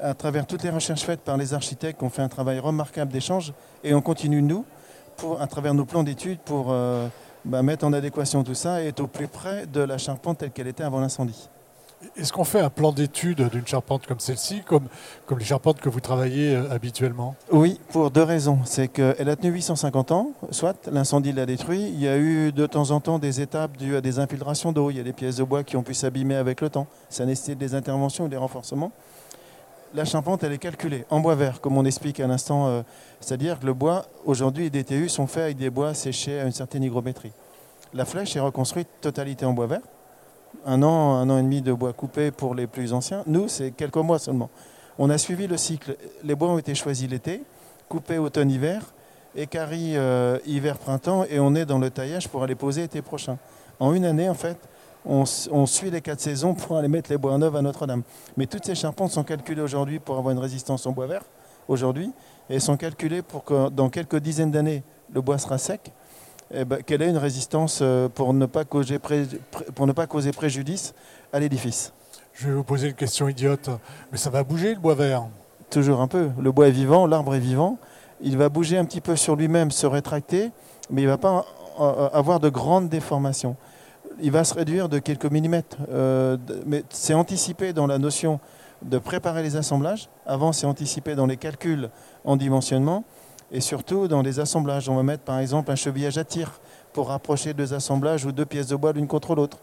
à 0.00 0.14
travers 0.14 0.46
toutes 0.46 0.62
les 0.62 0.70
recherches 0.70 1.02
faites 1.02 1.20
par 1.20 1.36
les 1.36 1.54
architectes, 1.54 2.02
on 2.02 2.10
fait 2.10 2.22
un 2.22 2.28
travail 2.28 2.58
remarquable 2.58 3.12
d'échange 3.12 3.52
et 3.84 3.94
on 3.94 4.02
continue, 4.02 4.42
nous, 4.42 4.64
à 5.38 5.46
travers 5.46 5.74
nos 5.74 5.84
plans 5.84 6.02
d'études, 6.02 6.40
pour 6.40 6.66
euh, 6.70 7.08
bah, 7.44 7.62
mettre 7.62 7.86
en 7.86 7.92
adéquation 7.92 8.42
tout 8.42 8.54
ça 8.54 8.82
et 8.82 8.88
être 8.88 9.00
au 9.00 9.06
plus 9.06 9.28
près 9.28 9.66
de 9.66 9.80
la 9.80 9.98
charpente 9.98 10.38
telle 10.38 10.50
qu'elle 10.50 10.66
était 10.66 10.84
avant 10.84 11.00
l'incendie. 11.00 11.48
Est-ce 12.16 12.32
qu'on 12.32 12.44
fait 12.44 12.60
un 12.60 12.70
plan 12.70 12.92
d'étude 12.92 13.48
d'une 13.50 13.66
charpente 13.66 14.06
comme 14.06 14.20
celle-ci, 14.20 14.62
comme, 14.62 14.88
les 15.38 15.44
charpentes 15.44 15.80
que 15.80 15.88
vous 15.88 16.00
travaillez 16.00 16.54
euh, 16.54 16.70
habituellement? 16.70 17.34
Oui, 17.50 17.80
pour 17.90 18.10
deux 18.10 18.22
raisons. 18.22 18.60
C'est 18.64 18.88
qu'elle 18.88 19.28
a 19.28 19.36
tenu 19.36 19.50
850 19.52 20.12
ans, 20.12 20.30
soit 20.50 20.88
l'incendie 20.90 21.32
l'a 21.32 21.46
détruit. 21.46 21.82
Il 21.82 22.00
y 22.00 22.08
a 22.08 22.18
eu 22.18 22.52
de 22.52 22.66
temps 22.66 22.90
en 22.90 23.00
temps 23.00 23.18
des 23.18 23.40
étapes 23.40 23.76
dues 23.76 23.96
à 23.96 24.00
des 24.00 24.18
infiltrations 24.18 24.72
d'eau. 24.72 24.90
Il 24.90 24.96
y 24.96 25.00
a 25.00 25.02
des 25.02 25.12
pièces 25.12 25.36
de 25.36 25.44
bois 25.44 25.64
qui 25.64 25.76
ont 25.76 25.82
pu 25.82 25.94
s'abîmer 25.94 26.36
avec 26.36 26.60
le 26.60 26.70
temps. 26.70 26.86
Ça 27.08 27.24
nécessite 27.24 27.58
des 27.58 27.74
interventions 27.74 28.24
ou 28.24 28.28
des 28.28 28.36
renforcements. 28.36 28.92
La 29.94 30.04
charpente, 30.04 30.42
elle 30.44 30.52
est 30.52 30.58
calculée 30.58 31.04
en 31.10 31.20
bois 31.20 31.34
vert, 31.34 31.60
comme 31.60 31.76
on 31.78 31.84
explique 31.84 32.20
à 32.20 32.26
l'instant. 32.26 32.66
Euh, 32.66 32.82
c'est-à-dire 33.20 33.60
que 33.60 33.66
le 33.66 33.74
bois, 33.74 34.06
aujourd'hui, 34.24 34.64
les 34.64 34.82
DTU 34.82 35.08
sont 35.08 35.26
faits 35.26 35.44
avec 35.44 35.56
des 35.56 35.70
bois 35.70 35.94
séchés 35.94 36.40
à 36.40 36.44
une 36.44 36.52
certaine 36.52 36.82
hygrométrie. 36.82 37.32
La 37.94 38.04
flèche 38.04 38.36
est 38.36 38.40
reconstruite 38.40 38.88
totalité 39.00 39.46
en 39.46 39.52
bois 39.52 39.66
vert 39.66 39.80
un 40.64 40.82
an, 40.82 41.14
un 41.14 41.28
an 41.30 41.38
et 41.38 41.42
demi 41.42 41.62
de 41.62 41.72
bois 41.72 41.92
coupé 41.92 42.30
pour 42.30 42.54
les 42.54 42.66
plus 42.66 42.92
anciens. 42.92 43.22
Nous, 43.26 43.48
c'est 43.48 43.72
quelques 43.72 43.96
mois 43.96 44.18
seulement. 44.18 44.50
On 44.98 45.10
a 45.10 45.18
suivi 45.18 45.46
le 45.46 45.56
cycle. 45.56 45.96
Les 46.24 46.34
bois 46.34 46.48
ont 46.48 46.58
été 46.58 46.74
choisis 46.74 47.08
l'été, 47.08 47.42
coupés 47.88 48.18
automne-hiver, 48.18 48.82
écaris 49.34 49.96
euh, 49.96 50.38
hiver-printemps, 50.46 51.24
et 51.28 51.38
on 51.38 51.54
est 51.54 51.66
dans 51.66 51.78
le 51.78 51.90
taillage 51.90 52.28
pour 52.28 52.42
aller 52.42 52.54
poser 52.54 52.84
été 52.84 53.02
prochain. 53.02 53.38
En 53.78 53.92
une 53.92 54.04
année, 54.04 54.28
en 54.28 54.34
fait, 54.34 54.56
on, 55.04 55.66
suit 55.66 55.90
les 55.90 56.00
quatre 56.00 56.20
saisons 56.20 56.54
pour 56.54 56.76
aller 56.76 56.88
mettre 56.88 57.10
les 57.10 57.18
bois 57.18 57.36
neufs 57.38 57.54
à 57.54 57.62
Notre-Dame. 57.62 58.02
Mais 58.36 58.46
toutes 58.46 58.64
ces 58.64 58.74
charpentes 58.74 59.12
sont 59.12 59.22
calculées 59.22 59.62
aujourd'hui 59.62 59.98
pour 59.98 60.18
avoir 60.18 60.32
une 60.32 60.40
résistance 60.40 60.86
en 60.86 60.92
bois 60.92 61.06
vert, 61.06 61.22
aujourd'hui, 61.68 62.10
et 62.50 62.58
sont 62.58 62.76
calculées 62.76 63.22
pour 63.22 63.44
que 63.44 63.68
dans 63.68 63.88
quelques 63.88 64.16
dizaines 64.16 64.50
d'années, 64.50 64.82
le 65.12 65.20
bois 65.20 65.38
sera 65.38 65.58
sec, 65.58 65.92
eh 66.52 66.64
ben, 66.64 66.82
qu'elle 66.82 67.02
ait 67.02 67.10
une 67.10 67.16
résistance 67.16 67.82
pour 68.14 68.32
ne 68.32 68.46
pas 68.46 68.64
causer, 68.64 68.98
pour 69.74 69.86
ne 69.86 69.92
pas 69.92 70.06
causer 70.06 70.32
préjudice 70.32 70.94
à 71.32 71.40
l'édifice? 71.40 71.92
Je 72.34 72.48
vais 72.48 72.54
vous 72.54 72.64
poser 72.64 72.88
une 72.88 72.94
question 72.94 73.28
idiote, 73.28 73.70
mais 74.12 74.18
ça 74.18 74.30
va 74.30 74.44
bouger 74.44 74.74
le 74.74 74.80
bois 74.80 74.94
vert? 74.94 75.26
Toujours 75.70 76.00
un 76.00 76.06
peu. 76.06 76.30
Le 76.40 76.52
bois 76.52 76.68
est 76.68 76.72
vivant, 76.72 77.06
l'arbre 77.06 77.34
est 77.34 77.40
vivant. 77.40 77.78
Il 78.20 78.36
va 78.36 78.48
bouger 78.48 78.78
un 78.78 78.84
petit 78.84 79.00
peu 79.00 79.16
sur 79.16 79.36
lui-même, 79.36 79.70
se 79.70 79.86
rétracter, 79.86 80.50
mais 80.90 81.02
il 81.02 81.06
ne 81.06 81.10
va 81.10 81.18
pas 81.18 81.44
avoir 82.12 82.40
de 82.40 82.48
grandes 82.48 82.88
déformations. 82.88 83.56
Il 84.20 84.30
va 84.30 84.44
se 84.44 84.54
réduire 84.54 84.88
de 84.88 84.98
quelques 84.98 85.30
millimètres. 85.30 85.78
mais 86.66 86.84
c'est 86.90 87.14
anticipé 87.14 87.72
dans 87.72 87.86
la 87.86 87.98
notion 87.98 88.38
de 88.82 88.98
préparer 88.98 89.42
les 89.42 89.56
assemblages. 89.56 90.08
Avant, 90.26 90.52
c'est 90.52 90.66
anticipé 90.66 91.14
dans 91.14 91.26
les 91.26 91.36
calculs 91.36 91.90
en 92.24 92.36
dimensionnement. 92.36 93.04
Et 93.52 93.60
surtout 93.60 94.08
dans 94.08 94.22
les 94.22 94.40
assemblages. 94.40 94.88
On 94.88 94.96
va 94.96 95.02
mettre 95.02 95.22
par 95.22 95.38
exemple 95.38 95.70
un 95.70 95.76
chevillage 95.76 96.18
à 96.18 96.24
tir 96.24 96.60
pour 96.92 97.08
rapprocher 97.08 97.54
deux 97.54 97.74
assemblages 97.74 98.24
ou 98.24 98.32
deux 98.32 98.44
pièces 98.44 98.68
de 98.68 98.76
bois 98.76 98.92
l'une 98.92 99.06
contre 99.06 99.34
l'autre. 99.34 99.58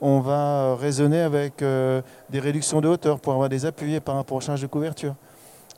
On 0.00 0.20
va 0.20 0.74
raisonner 0.76 1.20
avec 1.20 1.62
euh, 1.62 2.02
des 2.28 2.40
réductions 2.40 2.80
de 2.80 2.88
hauteur 2.88 3.20
pour 3.20 3.32
avoir 3.32 3.48
des 3.48 3.64
appuis 3.66 4.00
par 4.00 4.16
rapport 4.16 4.38
aux 4.38 4.40
charges 4.40 4.62
de 4.62 4.66
couverture. 4.66 5.14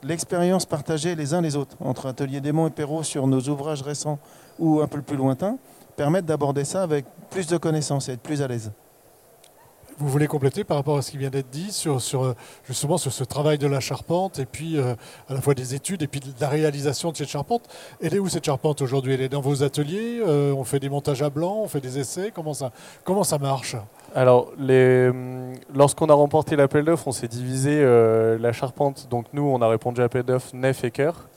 L'expérience 0.03 0.65
partagée 0.65 1.15
les 1.15 1.33
uns 1.33 1.41
les 1.41 1.55
autres 1.55 1.77
entre 1.79 2.07
Atelier 2.07 2.41
Démon 2.41 2.67
et 2.67 2.71
Perrault 2.71 3.03
sur 3.03 3.27
nos 3.27 3.41
ouvrages 3.41 3.81
récents 3.81 4.19
ou 4.59 4.81
un 4.81 4.87
peu 4.87 5.01
plus 5.01 5.15
lointains 5.15 5.57
permettent 5.95 6.25
d'aborder 6.25 6.65
ça 6.65 6.83
avec 6.83 7.05
plus 7.29 7.47
de 7.47 7.57
connaissances 7.57 8.09
et 8.09 8.13
être 8.13 8.21
plus 8.21 8.41
à 8.41 8.47
l'aise. 8.47 8.71
Vous 9.97 10.09
voulez 10.09 10.27
compléter 10.27 10.65
par 10.65 10.75
rapport 10.75 10.97
à 10.97 11.01
ce 11.01 11.11
qui 11.11 11.17
vient 11.17 11.29
d'être 11.29 11.49
dit 11.49 11.71
sur, 11.71 12.01
sur, 12.01 12.35
justement 12.65 12.97
sur 12.97 13.13
ce 13.13 13.23
travail 13.23 13.57
de 13.57 13.67
la 13.67 13.79
charpente 13.79 14.39
et 14.39 14.45
puis 14.45 14.77
euh, 14.77 14.93
à 15.29 15.33
la 15.33 15.39
fois 15.39 15.53
des 15.53 15.73
études 15.73 16.03
et 16.03 16.07
puis 16.07 16.19
de 16.19 16.33
la 16.41 16.49
réalisation 16.49 17.11
de 17.11 17.17
cette 17.17 17.29
charpente? 17.29 17.61
Elle 18.01 18.13
est 18.13 18.19
où 18.19 18.27
cette 18.27 18.43
charpente 18.45 18.81
aujourd'hui? 18.81 19.13
Elle 19.13 19.21
est 19.21 19.29
dans 19.29 19.39
vos 19.39 19.63
ateliers? 19.63 20.19
Euh, 20.19 20.51
On 20.51 20.65
fait 20.65 20.79
des 20.79 20.89
montages 20.89 21.21
à 21.21 21.29
blanc 21.29 21.61
On 21.63 21.67
fait 21.69 21.79
des 21.79 21.97
essais? 21.97 22.31
Comment 22.35 22.53
ça, 22.53 22.73
comment 23.05 23.23
ça 23.23 23.37
marche? 23.37 23.77
Alors, 24.13 24.51
lorsqu'on 25.73 26.07
a 26.07 26.13
remporté 26.13 26.57
l'appel 26.57 26.83
d'offres, 26.83 27.07
on 27.07 27.11
s'est 27.13 27.27
divisé 27.27 27.79
euh, 27.81 28.37
la 28.37 28.51
charpente. 28.51 29.07
Donc 29.09 29.27
nous, 29.31 29.43
on 29.43 29.61
a 29.61 29.67
répondu 29.67 30.01
à 30.01 30.03
l'appel 30.03 30.23
d'offres 30.23 30.53
nef 30.53 30.83
et 30.83 30.91
cœur. 30.91 31.29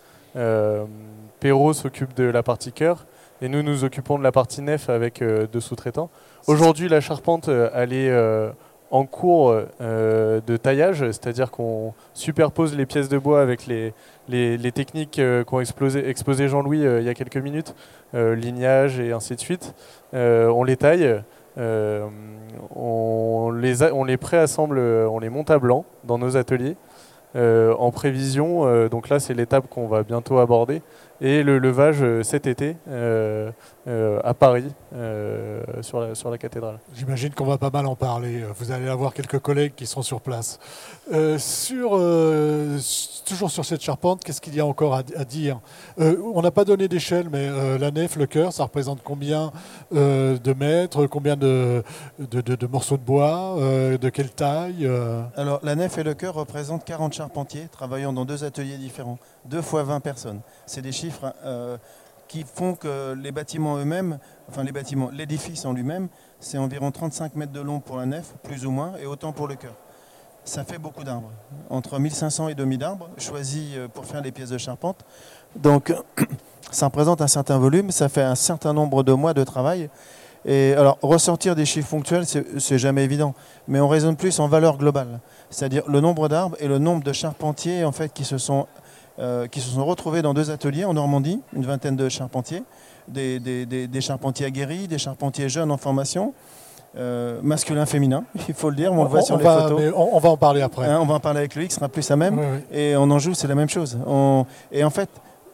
Perrault 1.41 1.73
s'occupe 1.73 2.15
de 2.15 2.25
la 2.25 2.43
partie 2.43 2.73
cœur 2.73 3.07
et 3.41 3.49
nous 3.49 3.63
nous 3.63 3.85
occupons 3.85 4.19
de 4.19 4.23
la 4.23 4.33
partie 4.33 4.63
nef 4.63 4.89
avec 4.89 5.23
deux 5.23 5.61
sous-traitants. 5.61 6.11
Aujourd'hui, 6.49 6.89
la 6.89 7.03
charpente, 7.03 7.51
euh, 7.51 7.69
elle 7.75 7.93
est 7.93 8.09
euh, 8.09 8.51
en 8.91 9.05
cours 9.05 9.55
euh, 9.83 10.41
de 10.47 10.57
taillage, 10.57 11.01
c'est-à-dire 11.01 11.51
qu'on 11.51 11.93
superpose 12.15 12.75
les 12.75 12.87
pièces 12.87 13.11
de 13.11 13.19
bois 13.19 13.43
avec 13.43 13.67
les, 13.67 13.93
les, 14.29 14.73
techniques 14.73 15.21
qu'ont 15.47 15.61
exposé 15.61 16.49
Jean-Louis 16.49 16.81
il 16.81 17.03
y 17.03 17.09
a 17.11 17.13
quelques 17.13 17.37
minutes, 17.37 17.75
lignage 18.15 18.99
et 18.99 19.13
ainsi 19.13 19.35
de 19.35 19.41
suite. 19.41 19.75
on 20.15 20.65
les 20.65 20.79
taille, 20.79 21.23
on, 21.59 23.51
les 23.51 23.83
on 23.93 24.05
les 24.05 24.17
préassemble, 24.17 24.79
on 24.79 25.19
les 25.19 25.29
monte 25.29 25.51
à 25.51 25.59
blanc 25.59 25.85
dans 26.05 26.17
nos 26.17 26.39
ateliers. 26.39 26.77
en 27.35 27.91
prévision, 27.91 28.89
donc 28.89 29.11
là 29.11 29.21
c'est 29.21 29.35
l'étape 29.35 29.69
qu'on 29.69 29.87
va 29.87 30.03
bientôt 30.03 30.39
aborder, 30.39 30.81
et 31.21 31.43
le 31.43 31.59
levage 31.59 32.05
cet 32.23 32.47
été 32.47 32.77
euh, 33.89 34.21
à 34.23 34.35
Paris, 34.35 34.71
euh, 34.95 35.63
sur, 35.81 36.01
la, 36.01 36.15
sur 36.15 36.31
la 36.31 36.37
cathédrale. 36.37 36.79
J'imagine 36.95 37.31
qu'on 37.31 37.47
va 37.47 37.57
pas 37.57 37.71
mal 37.71 37.87
en 37.87 37.97
parler. 37.97 38.45
Vous 38.59 38.71
allez 38.71 38.87
avoir 38.87 39.15
quelques 39.15 39.39
collègues 39.39 39.73
qui 39.75 39.87
sont 39.87 40.03
sur 40.03 40.21
place. 40.21 40.59
Euh, 41.11 41.39
sur, 41.39 41.93
toujours 43.25 43.51
sur 43.51 43.65
cette 43.65 43.81
charpente, 43.81 44.23
qu'est-ce 44.23 44.43
qu'il 44.43 44.55
y 44.55 44.61
a 44.61 44.67
encore 44.67 44.95
à, 44.95 45.03
dire? 45.03 45.61
On 45.97 46.43
n'a 46.43 46.51
pas 46.51 46.67
donné 46.67 46.87
d'échelle, 46.87 47.29
mais 47.33 47.49
la 47.79 47.91
nef, 47.91 48.17
le 48.17 48.27
cœur, 48.27 48.53
ça 48.53 48.65
représente 48.65 49.01
combien 49.03 49.53
de 49.91 50.53
mètres, 50.53 51.07
combien 51.07 51.37
de, 51.37 51.83
de, 52.19 52.41
de, 52.43 52.67
morceaux 52.67 52.99
de 52.99 53.03
bois, 53.03 53.57
de 53.59 54.09
quelle 54.11 54.31
taille 54.31 54.87
Alors, 55.37 55.61
la 55.63 55.75
nef 55.75 55.97
et 55.97 56.03
le 56.03 56.13
cœur 56.13 56.35
représentent 56.35 56.85
40 56.85 57.15
charpentiers 57.15 57.69
travaillant 57.73 58.13
dans 58.13 58.27
deux 58.27 58.45
ateliers 58.45 58.77
différents, 58.77 59.19
deux 59.47 59.63
fois 59.63 59.83
20 59.83 60.01
personnes. 60.01 60.41
C'est 60.67 60.83
des 60.83 60.93
chiffres 60.93 61.08
qui 62.29 62.45
font 62.45 62.75
que 62.75 63.15
les 63.15 63.33
bâtiments 63.33 63.79
eux-mêmes, 63.79 64.19
enfin 64.49 64.63
les 64.63 64.73
bâtiments, 64.73 65.11
l'édifice 65.13 65.65
en 65.65 65.73
lui-même, 65.73 66.09
c'est 66.41 66.59
environ 66.59 66.91
35 66.91 67.35
mètres 67.35 67.53
de 67.53 67.61
long 67.61 67.81
pour 67.81 67.97
la 67.97 68.07
nef, 68.07 68.35
plus 68.43 68.67
ou 68.67 68.71
moins, 68.71 68.93
et 69.03 69.07
autant 69.07 69.33
pour 69.33 69.49
le 69.49 69.57
cœur. 69.57 69.75
Ça 70.45 70.65
fait 70.65 70.79
beaucoup 70.79 71.05
d'arbres, 71.05 71.31
entre 71.69 71.99
1500 71.99 72.49
et 72.49 72.55
2000 72.55 72.85
arbres 72.85 73.11
choisis 73.19 73.73
euh, 73.75 73.89
pour 73.89 74.05
faire 74.05 74.23
les 74.23 74.31
pièces 74.31 74.51
de 74.51 74.59
charpente. 74.59 75.05
Donc 75.57 75.93
ça 76.71 76.87
représente 76.87 77.21
un 77.21 77.27
certain 77.27 77.59
volume, 77.59 77.91
ça 77.91 78.09
fait 78.09 78.23
un 78.23 78.35
certain 78.35 78.73
nombre 78.73 79.03
de 79.03 79.13
mois 79.13 79.35
de 79.35 79.45
travail. 79.45 79.91
Et 80.45 80.73
alors, 80.75 80.99
ressortir 81.03 81.57
des 81.57 81.67
chiffres 81.67 81.91
ponctuels, 81.91 82.25
c'est 82.25 82.79
jamais 82.79 83.05
évident, 83.05 83.35
mais 83.67 83.81
on 83.81 83.89
raisonne 83.89 84.17
plus 84.17 84.39
en 84.39 84.47
valeur 84.47 84.79
globale, 84.79 85.21
c'est-à-dire 85.51 85.83
le 85.89 86.01
nombre 86.01 86.29
d'arbres 86.29 86.57
et 86.61 86.69
le 86.69 86.79
nombre 86.79 87.03
de 87.03 87.13
charpentiers 87.13 87.85
en 87.85 87.93
fait 87.93 88.13
qui 88.13 88.25
se 88.25 88.39
sont 88.39 88.61
euh, 88.61 88.88
qui 89.51 89.61
se 89.61 89.71
sont 89.71 89.85
retrouvés 89.85 90.23
dans 90.23 90.33
deux 90.33 90.51
ateliers 90.51 90.85
en 90.85 90.95
Normandie, 90.95 91.41
une 91.53 91.67
vingtaine 91.67 91.97
de 91.97 92.09
charpentiers, 92.09 92.63
des, 93.09 94.01
charpentiers 94.01 94.47
aguerris, 94.47 94.89
des 94.89 94.99
charpentiers 94.99 95.49
jeunes 95.49 95.71
en 95.71 95.77
formation. 95.77 96.35
Euh, 96.97 97.39
masculin, 97.43 97.85
féminin, 97.85 98.25
il 98.49 98.55
faut 98.55 98.71
le 98.71 98.77
dire, 98.77 98.93
on, 98.93 99.03
le 99.03 99.11
voit 99.11 99.21
sur 99.21 99.37
les 99.37 99.45
photos. 99.45 99.93
On, 99.95 100.19
va 100.19 100.31
en 100.31 100.37
parler 100.39 100.63
après. 100.63 100.87
Hein, 100.87 100.99
on 101.03 101.05
va 101.05 101.15
en 101.15 101.21
parler 101.21 101.41
avec 101.41 101.55
lui, 101.55 101.69
qui 101.69 101.75
sera 101.75 101.89
plus 101.89 102.11
à 102.11 102.17
même. 102.17 102.41
Et 102.73 102.97
on 102.97 103.11
en 103.11 103.19
joue, 103.19 103.35
c'est 103.35 103.47
la 103.47 103.55
même 103.55 103.69
chose. 103.69 103.99
et 104.73 104.85
en 104.85 104.91
fait, 104.91 105.09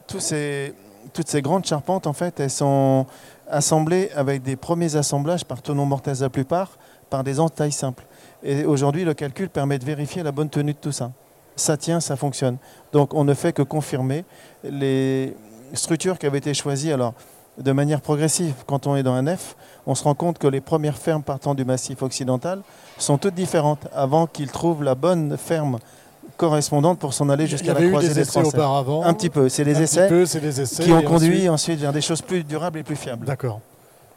tous 0.06 0.20
ces, 0.20 0.74
toutes 1.12 1.28
ces 1.28 1.42
grandes 1.42 1.66
charpentes, 1.66 2.06
en 2.06 2.12
fait, 2.12 2.38
elles 2.38 2.50
sont 2.50 3.06
assemblées 3.50 4.10
avec 4.14 4.42
des 4.42 4.56
premiers 4.56 4.96
assemblages 4.96 5.44
par 5.44 5.60
tonneau 5.60 5.84
mortaise 5.84 6.22
la 6.22 6.30
plupart, 6.30 6.78
par 7.10 7.24
des 7.24 7.40
entailles 7.40 7.72
simples. 7.72 8.06
Et 8.42 8.64
aujourd'hui, 8.64 9.04
le 9.04 9.14
calcul 9.14 9.48
permet 9.48 9.78
de 9.78 9.84
vérifier 9.84 10.22
la 10.22 10.32
bonne 10.32 10.48
tenue 10.48 10.72
de 10.72 10.78
tout 10.78 10.92
ça 10.92 11.10
ça 11.56 11.76
tient, 11.76 12.00
ça 12.00 12.16
fonctionne. 12.16 12.56
Donc 12.92 13.14
on 13.14 13.24
ne 13.24 13.34
fait 13.34 13.52
que 13.52 13.62
confirmer 13.62 14.24
les 14.64 15.36
structures 15.72 16.18
qui 16.18 16.26
avaient 16.26 16.38
été 16.38 16.54
choisies. 16.54 16.92
Alors, 16.92 17.14
de 17.58 17.72
manière 17.72 18.00
progressive, 18.00 18.54
quand 18.66 18.86
on 18.86 18.96
est 18.96 19.02
dans 19.02 19.14
un 19.14 19.36
F, 19.36 19.56
on 19.86 19.94
se 19.94 20.02
rend 20.04 20.14
compte 20.14 20.38
que 20.38 20.46
les 20.46 20.60
premières 20.60 20.98
fermes 20.98 21.22
partant 21.22 21.54
du 21.54 21.64
massif 21.64 22.02
occidental 22.02 22.62
sont 22.98 23.18
toutes 23.18 23.34
différentes 23.34 23.86
avant 23.94 24.26
qu'ils 24.26 24.50
trouvent 24.50 24.82
la 24.82 24.94
bonne 24.94 25.36
ferme 25.36 25.78
correspondante 26.36 26.98
pour 26.98 27.14
s'en 27.14 27.28
aller 27.28 27.46
jusqu'à 27.46 27.74
la 27.74 27.88
croisée 27.88 28.08
des, 28.08 28.24
des 28.24 28.36
auparavant. 28.38 29.04
Un 29.04 29.14
petit 29.14 29.30
peu, 29.30 29.48
c'est 29.48 29.62
les, 29.62 29.80
essais 29.80 30.08
qui 30.82 30.92
ont 30.92 31.02
conduit 31.02 31.48
ensuite... 31.48 31.78
vers 31.78 31.92
des 31.92 32.00
choses 32.00 32.22
plus 32.22 32.42
durables 32.42 32.78
et 32.78 32.82
plus 32.82 32.96
fiables. 32.96 33.26
D'accord. 33.26 33.60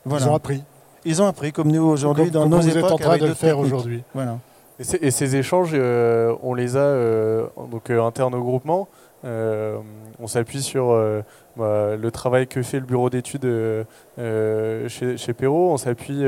Ils 0.06 0.28
ont 0.28 0.36
appris. 0.36 0.64
Ils 1.06 1.22
ont 1.22 1.28
appris, 1.28 1.52
comme 1.52 1.72
nous 1.72 1.84
aujourd'hui, 1.84 2.32
dans 2.32 2.48
nos 2.48 2.60
vous 2.60 2.70
époques. 2.70 2.86
Êtes 2.86 2.92
en 2.92 2.98
train 2.98 3.18
de 3.18 3.28
le 3.28 3.34
faire 3.34 3.60
aujourd'hui. 3.60 4.04
Voilà. 4.14 4.40
Et, 4.80 5.12
ces 5.12 5.36
échanges, 5.36 5.72
euh, 5.74 6.36
on 6.44 6.54
les 6.54 6.78
a 6.78 6.82
euh, 6.82 7.48
donc 7.72 7.90
euh, 7.90 8.04
internes 8.04 8.36
au 8.36 8.44
groupement. 8.44 8.88
on 9.24 10.28
s'appuie 10.28 10.62
sur 10.62 10.96
bah, 11.58 11.96
le 11.96 12.12
travail 12.12 12.48
que 12.48 12.62
fait 12.62 12.80
le 12.80 12.86
bureau 12.86 13.10
d'études 13.10 13.48
chez, 14.18 15.18
chez 15.18 15.34
Perrault. 15.34 15.72
On 15.72 15.78
s'appuie 15.78 16.24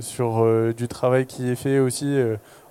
sur 0.00 0.74
du 0.74 0.88
travail 0.88 1.26
qui 1.26 1.50
est 1.50 1.54
fait 1.54 1.78
aussi 1.78 2.18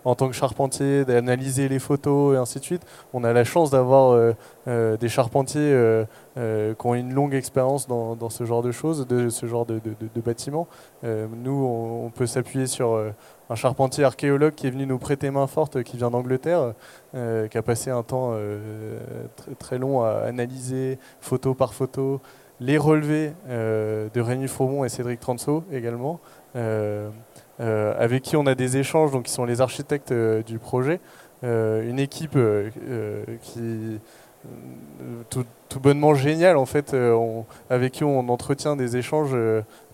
en 0.06 0.14
tant 0.14 0.28
que 0.28 0.36
charpentier, 0.36 1.04
d'analyser 1.04 1.68
les 1.68 1.80
photos 1.80 2.36
et 2.36 2.38
ainsi 2.38 2.60
de 2.60 2.64
suite. 2.64 2.84
On 3.14 3.24
a 3.24 3.34
la 3.34 3.44
chance 3.44 3.72
d'avoir 3.72 4.12
euh, 4.12 4.34
euh, 4.68 4.98
des 4.98 5.10
charpentiers 5.10 5.74
euh, 5.74 6.06
qui 6.36 6.86
ont 6.86 6.94
une 6.94 7.12
longue 7.12 7.34
expérience 7.34 7.88
dans, 7.88 8.30
ce 8.30 8.46
genre 8.46 8.62
de 8.62 8.72
choses, 8.72 9.08
de 9.08 9.30
ce 9.30 9.48
genre 9.48 9.66
de, 9.66 9.82
bâtiments. 10.24 10.68
nous, 11.04 11.66
on, 12.06 12.10
peut 12.12 12.28
s'appuyer 12.28 12.68
sur 12.68 13.00
un 13.50 13.56
charpentier 13.56 14.04
archéologue 14.04 14.54
qui 14.54 14.68
est 14.68 14.70
venu 14.70 14.86
nous 14.86 14.98
prêter 14.98 15.32
main 15.32 15.48
forte, 15.48 15.82
qui 15.84 15.98
vient 15.98 16.12
d'Angleterre, 16.12 16.74
qui 17.14 17.58
a 17.58 17.62
passé 17.62 17.90
un 17.90 18.04
temps 18.04 18.34
très, 19.60 19.78
long 19.78 20.04
à 20.04 20.24
analyser 20.26 21.00
photo 21.22 21.54
par 21.54 21.74
photo, 21.74 22.20
les 22.60 22.78
relevés 22.78 23.34
de 23.48 24.22
Rémi 24.22 24.48
Faumont 24.48 24.84
et 24.84 24.90
Cédric 24.90 25.20
Transo 25.20 25.64
également. 25.72 26.20
Euh, 27.62 27.94
avec 27.98 28.24
qui 28.24 28.36
on 28.36 28.46
a 28.48 28.56
des 28.56 28.78
échanges, 28.78 29.12
donc 29.12 29.24
qui 29.24 29.32
sont 29.32 29.46
les 29.46 29.62
architectes 29.62 30.12
euh, 30.12 30.44
du 30.44 30.60
projet. 30.60 31.00
Euh, 31.44 31.90
une 31.90 32.00
équipe 32.00 32.38
qui 33.42 34.00
tout, 35.30 35.46
bonnement 35.82 36.14
géniale 36.14 36.56
en 36.56 36.66
fait, 36.66 36.96
avec 37.70 37.94
qui 37.94 38.04
on 38.04 38.30
entretient 38.30 38.76
des 38.76 38.96
échanges 38.96 39.36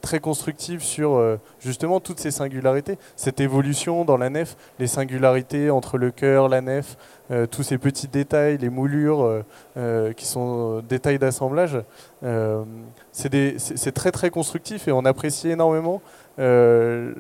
très 0.01 0.19
constructifs 0.19 0.83
sur 0.83 1.39
justement 1.59 1.99
toutes 1.99 2.19
ces 2.19 2.29
singularités, 2.29 2.99
cette 3.15 3.39
évolution 3.39 4.05
dans 4.05 4.17
la 4.17 4.29
nef, 4.29 4.57
les 4.77 4.85
singularités 4.85 5.71
entre 5.71 5.97
le 5.97 6.11
cœur, 6.11 6.49
la 6.49 6.61
nef, 6.61 6.97
tous 7.49 7.63
ces 7.63 7.77
petits 7.79 8.09
détails, 8.09 8.57
les 8.57 8.69
moulures 8.69 9.43
qui 10.17 10.25
sont 10.25 10.83
détails 10.87 11.17
d'assemblage. 11.17 11.79
c'est 13.11 13.91
très 13.93 14.11
très 14.11 14.29
constructif 14.29 14.87
et 14.87 14.91
on 14.91 15.05
apprécie 15.05 15.49
énormément 15.49 16.01
euh, 16.39 17.13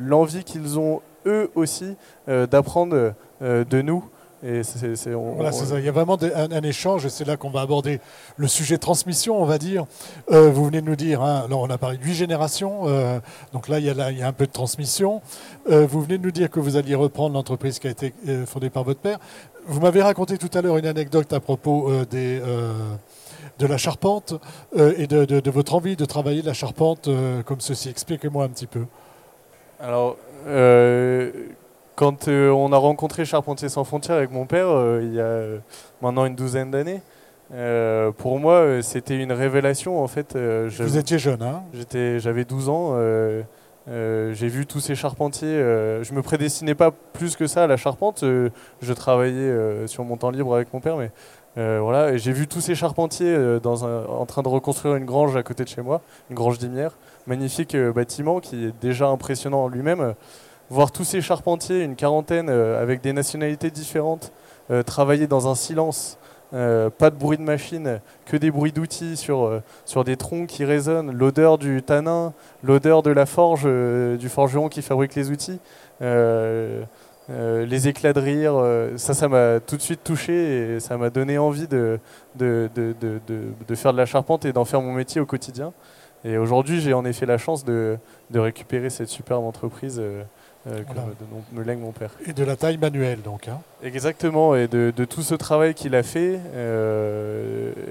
l'envie 0.00 0.44
qu'ils 0.44 0.78
ont 0.78 1.00
eux 1.26 1.50
aussi 1.54 1.96
euh, 2.28 2.46
d'apprendre 2.46 3.14
euh, 3.42 3.64
de 3.64 3.82
nous 3.82 4.04
Et 4.42 4.62
c'est, 4.62 4.96
c'est- 4.96 5.14
on- 5.14 5.34
Voilà, 5.34 5.50
on- 5.50 5.52
c'est 5.52 5.66
ça. 5.66 5.78
Il 5.78 5.84
y 5.84 5.88
a 5.88 5.92
vraiment 5.92 6.16
un, 6.22 6.50
un 6.50 6.62
échange 6.62 7.04
et 7.04 7.10
c'est 7.10 7.26
là 7.26 7.36
qu'on 7.36 7.50
va 7.50 7.60
aborder 7.60 8.00
le 8.38 8.48
sujet 8.48 8.78
transmission, 8.78 9.40
on 9.40 9.44
va 9.44 9.58
dire. 9.58 9.84
Euh, 10.32 10.50
vous 10.50 10.64
venez 10.64 10.80
de 10.80 10.86
nous 10.86 10.96
dire, 10.96 11.20
hein, 11.20 11.42
alors 11.44 11.60
on 11.60 11.68
a 11.68 11.76
parlé 11.76 11.98
de 11.98 12.02
huit 12.04 12.14
générations, 12.14 12.84
euh, 12.88 13.20
donc 13.52 13.68
là 13.68 13.78
il, 13.80 13.84
y 13.84 13.90
a 13.90 13.94
là 13.94 14.10
il 14.10 14.18
y 14.18 14.22
a 14.22 14.26
un 14.28 14.32
peu 14.32 14.46
de 14.46 14.52
transmission. 14.52 15.20
Euh, 15.68 15.86
vous 15.86 16.00
venez 16.00 16.16
de 16.16 16.22
nous 16.24 16.30
dire 16.30 16.48
que 16.50 16.58
vous 16.58 16.76
alliez 16.78 16.94
reprendre 16.94 17.34
l'entreprise 17.34 17.78
qui 17.78 17.86
a 17.88 17.90
été 17.90 18.14
fondée 18.46 18.70
par 18.70 18.84
votre 18.84 19.00
père. 19.00 19.18
Vous 19.66 19.78
m'avez 19.80 20.00
raconté 20.00 20.38
tout 20.38 20.48
à 20.56 20.62
l'heure 20.62 20.78
une 20.78 20.86
anecdote 20.86 21.30
à 21.34 21.40
propos 21.40 21.90
des, 22.10 22.40
de 23.58 23.66
la 23.66 23.76
charpente 23.76 24.34
euh, 24.76 24.92
et 24.96 25.06
de, 25.06 25.24
de- 25.24 25.40
de 25.40 25.50
votre 25.50 25.74
envie 25.74 25.96
de 25.96 26.04
travailler 26.04 26.42
la 26.42 26.52
charpente 26.52 27.08
euh, 27.08 27.42
comme 27.42 27.60
ceci. 27.60 27.88
Expliquez-moi 27.88 28.44
un 28.44 28.48
petit 28.48 28.66
peu. 28.66 28.84
Alors, 29.80 30.16
euh, 30.46 31.30
quand 31.96 32.28
on 32.28 32.72
a 32.72 32.76
rencontré 32.76 33.24
Charpentier 33.24 33.68
sans 33.68 33.84
frontières 33.84 34.16
avec 34.16 34.30
mon 34.30 34.46
père, 34.46 34.68
il 35.02 35.14
y 35.14 35.20
a 35.20 35.42
maintenant 36.02 36.24
une 36.24 36.34
douzaine 36.34 36.70
d'années, 36.70 37.02
euh, 37.52 38.10
pour 38.12 38.38
moi, 38.38 38.80
c'était 38.82 39.16
une 39.18 39.32
révélation. 39.32 40.02
En 40.02 40.06
fait, 40.08 40.34
Euh, 40.36 40.68
je- 40.70 40.82
Vous 40.82 40.96
étiez 40.98 41.18
jeune, 41.18 41.42
hein 41.42 41.62
j'étais, 41.74 42.18
j'avais 42.20 42.44
12 42.44 42.68
ans. 42.68 42.92
euh, 42.94 43.42
j'ai 43.88 44.46
vu 44.48 44.66
tous 44.66 44.78
ces 44.80 44.94
charpentiers. 44.94 45.48
je 46.02 46.12
me 46.14 46.22
prédestinais 46.22 46.74
pas 46.76 46.90
plus 46.90 47.34
que 47.36 47.46
ça 47.46 47.64
à 47.64 47.66
la 47.66 47.76
charpente. 47.76 48.22
je 48.82 48.92
travaillais 48.92 49.52
sur 49.86 50.04
mon 50.04 50.16
temps 50.16 50.30
libre 50.30 50.54
avec 50.54 50.72
mon 50.72 50.80
père, 50.80 50.96
mais 50.96 51.10
voilà. 51.56 52.12
Et 52.12 52.18
j'ai 52.18 52.32
vu 52.32 52.46
tous 52.46 52.60
ces 52.60 52.74
charpentiers 52.74 53.34
euh, 53.34 53.58
en 53.64 54.26
train 54.26 54.42
de 54.42 54.48
reconstruire 54.48 54.94
une 54.96 55.04
grange 55.04 55.36
à 55.36 55.42
côté 55.42 55.64
de 55.64 55.68
chez 55.68 55.82
moi, 55.82 56.00
une 56.30 56.36
grange 56.36 56.58
d'Imière. 56.58 56.96
Magnifique 57.26 57.74
euh, 57.74 57.92
bâtiment 57.92 58.40
qui 58.40 58.66
est 58.66 58.74
déjà 58.80 59.08
impressionnant 59.08 59.64
en 59.64 59.68
lui-même. 59.68 60.00
Euh, 60.00 60.12
Voir 60.72 60.92
tous 60.92 61.02
ces 61.02 61.20
charpentiers, 61.20 61.82
une 61.82 61.96
quarantaine, 61.96 62.48
euh, 62.48 62.80
avec 62.80 63.00
des 63.00 63.12
nationalités 63.12 63.72
différentes, 63.72 64.30
euh, 64.70 64.84
travailler 64.84 65.26
dans 65.26 65.48
un 65.48 65.56
silence. 65.56 66.16
euh, 66.52 66.90
pas 66.90 67.10
de 67.10 67.16
bruit 67.16 67.38
de 67.38 67.42
machine, 67.42 68.00
que 68.26 68.36
des 68.36 68.50
bruits 68.50 68.72
d'outils 68.72 69.16
sur, 69.16 69.44
euh, 69.44 70.02
des 70.04 70.16
troncs 70.16 70.46
qui 70.48 70.64
résonnent, 70.64 71.12
l'odeur 71.12 71.58
du 71.58 71.82
tanin, 71.82 72.32
l'odeur 72.62 73.02
de 73.02 73.10
la 73.10 73.26
forge, 73.26 73.62
euh, 73.66 74.16
du 74.16 74.28
forgeron 74.28 74.68
qui 74.68 74.82
fabrique 74.82 75.14
les 75.14 75.30
outils, 75.30 75.58
euh, 77.30 77.64
les 77.66 77.86
éclats 77.88 78.12
de 78.12 78.20
rire, 78.20 78.54
euh, 78.56 78.96
ça, 78.96 79.14
ça 79.14 79.28
m'a 79.28 79.60
tout 79.60 79.76
de 79.76 79.82
suite 79.82 80.02
touché 80.02 80.74
et 80.76 80.80
ça 80.80 80.96
m'a 80.96 81.10
donné 81.10 81.38
envie 81.38 81.68
de, 81.68 81.98
de, 82.36 82.68
de, 82.74 82.94
de- 83.00 83.20
de- 83.28 83.42
de 83.68 83.74
faire 83.74 83.92
de 83.92 83.98
la 83.98 84.06
charpente 84.06 84.44
et 84.44 84.52
d'en 84.52 84.64
faire 84.64 84.80
mon 84.80 84.92
métier 84.92 85.20
au 85.20 85.26
quotidien. 85.26 85.72
Et 86.24 86.36
aujourd'hui, 86.38 86.80
j'ai 86.80 86.92
en 86.92 87.04
effet 87.04 87.26
la 87.26 87.38
chance 87.38 87.64
de, 87.64 87.96
de 88.30 88.38
récupérer 88.40 88.90
cette 88.90 89.08
superbe 89.08 89.44
entreprise 89.44 89.98
euh, 89.98 90.22
euh, 90.66 90.80
que 90.80 90.86
Voilà. 90.92 91.02
me, 91.52 91.58
me 91.60 91.64
lègue 91.64 91.78
mon 91.78 91.92
père. 91.92 92.10
Et 92.26 92.32
de 92.34 92.44
la 92.44 92.56
taille 92.56 92.76
manuelle, 92.78 93.22
donc. 93.22 93.48
hein. 93.48 93.60
Exactement, 93.82 94.54
et 94.56 94.68
de, 94.68 94.92
de 94.94 95.04
tout 95.06 95.22
ce 95.22 95.34
travail 95.34 95.72
qu'il 95.74 95.94
a 95.94 96.02
fait, 96.02 96.34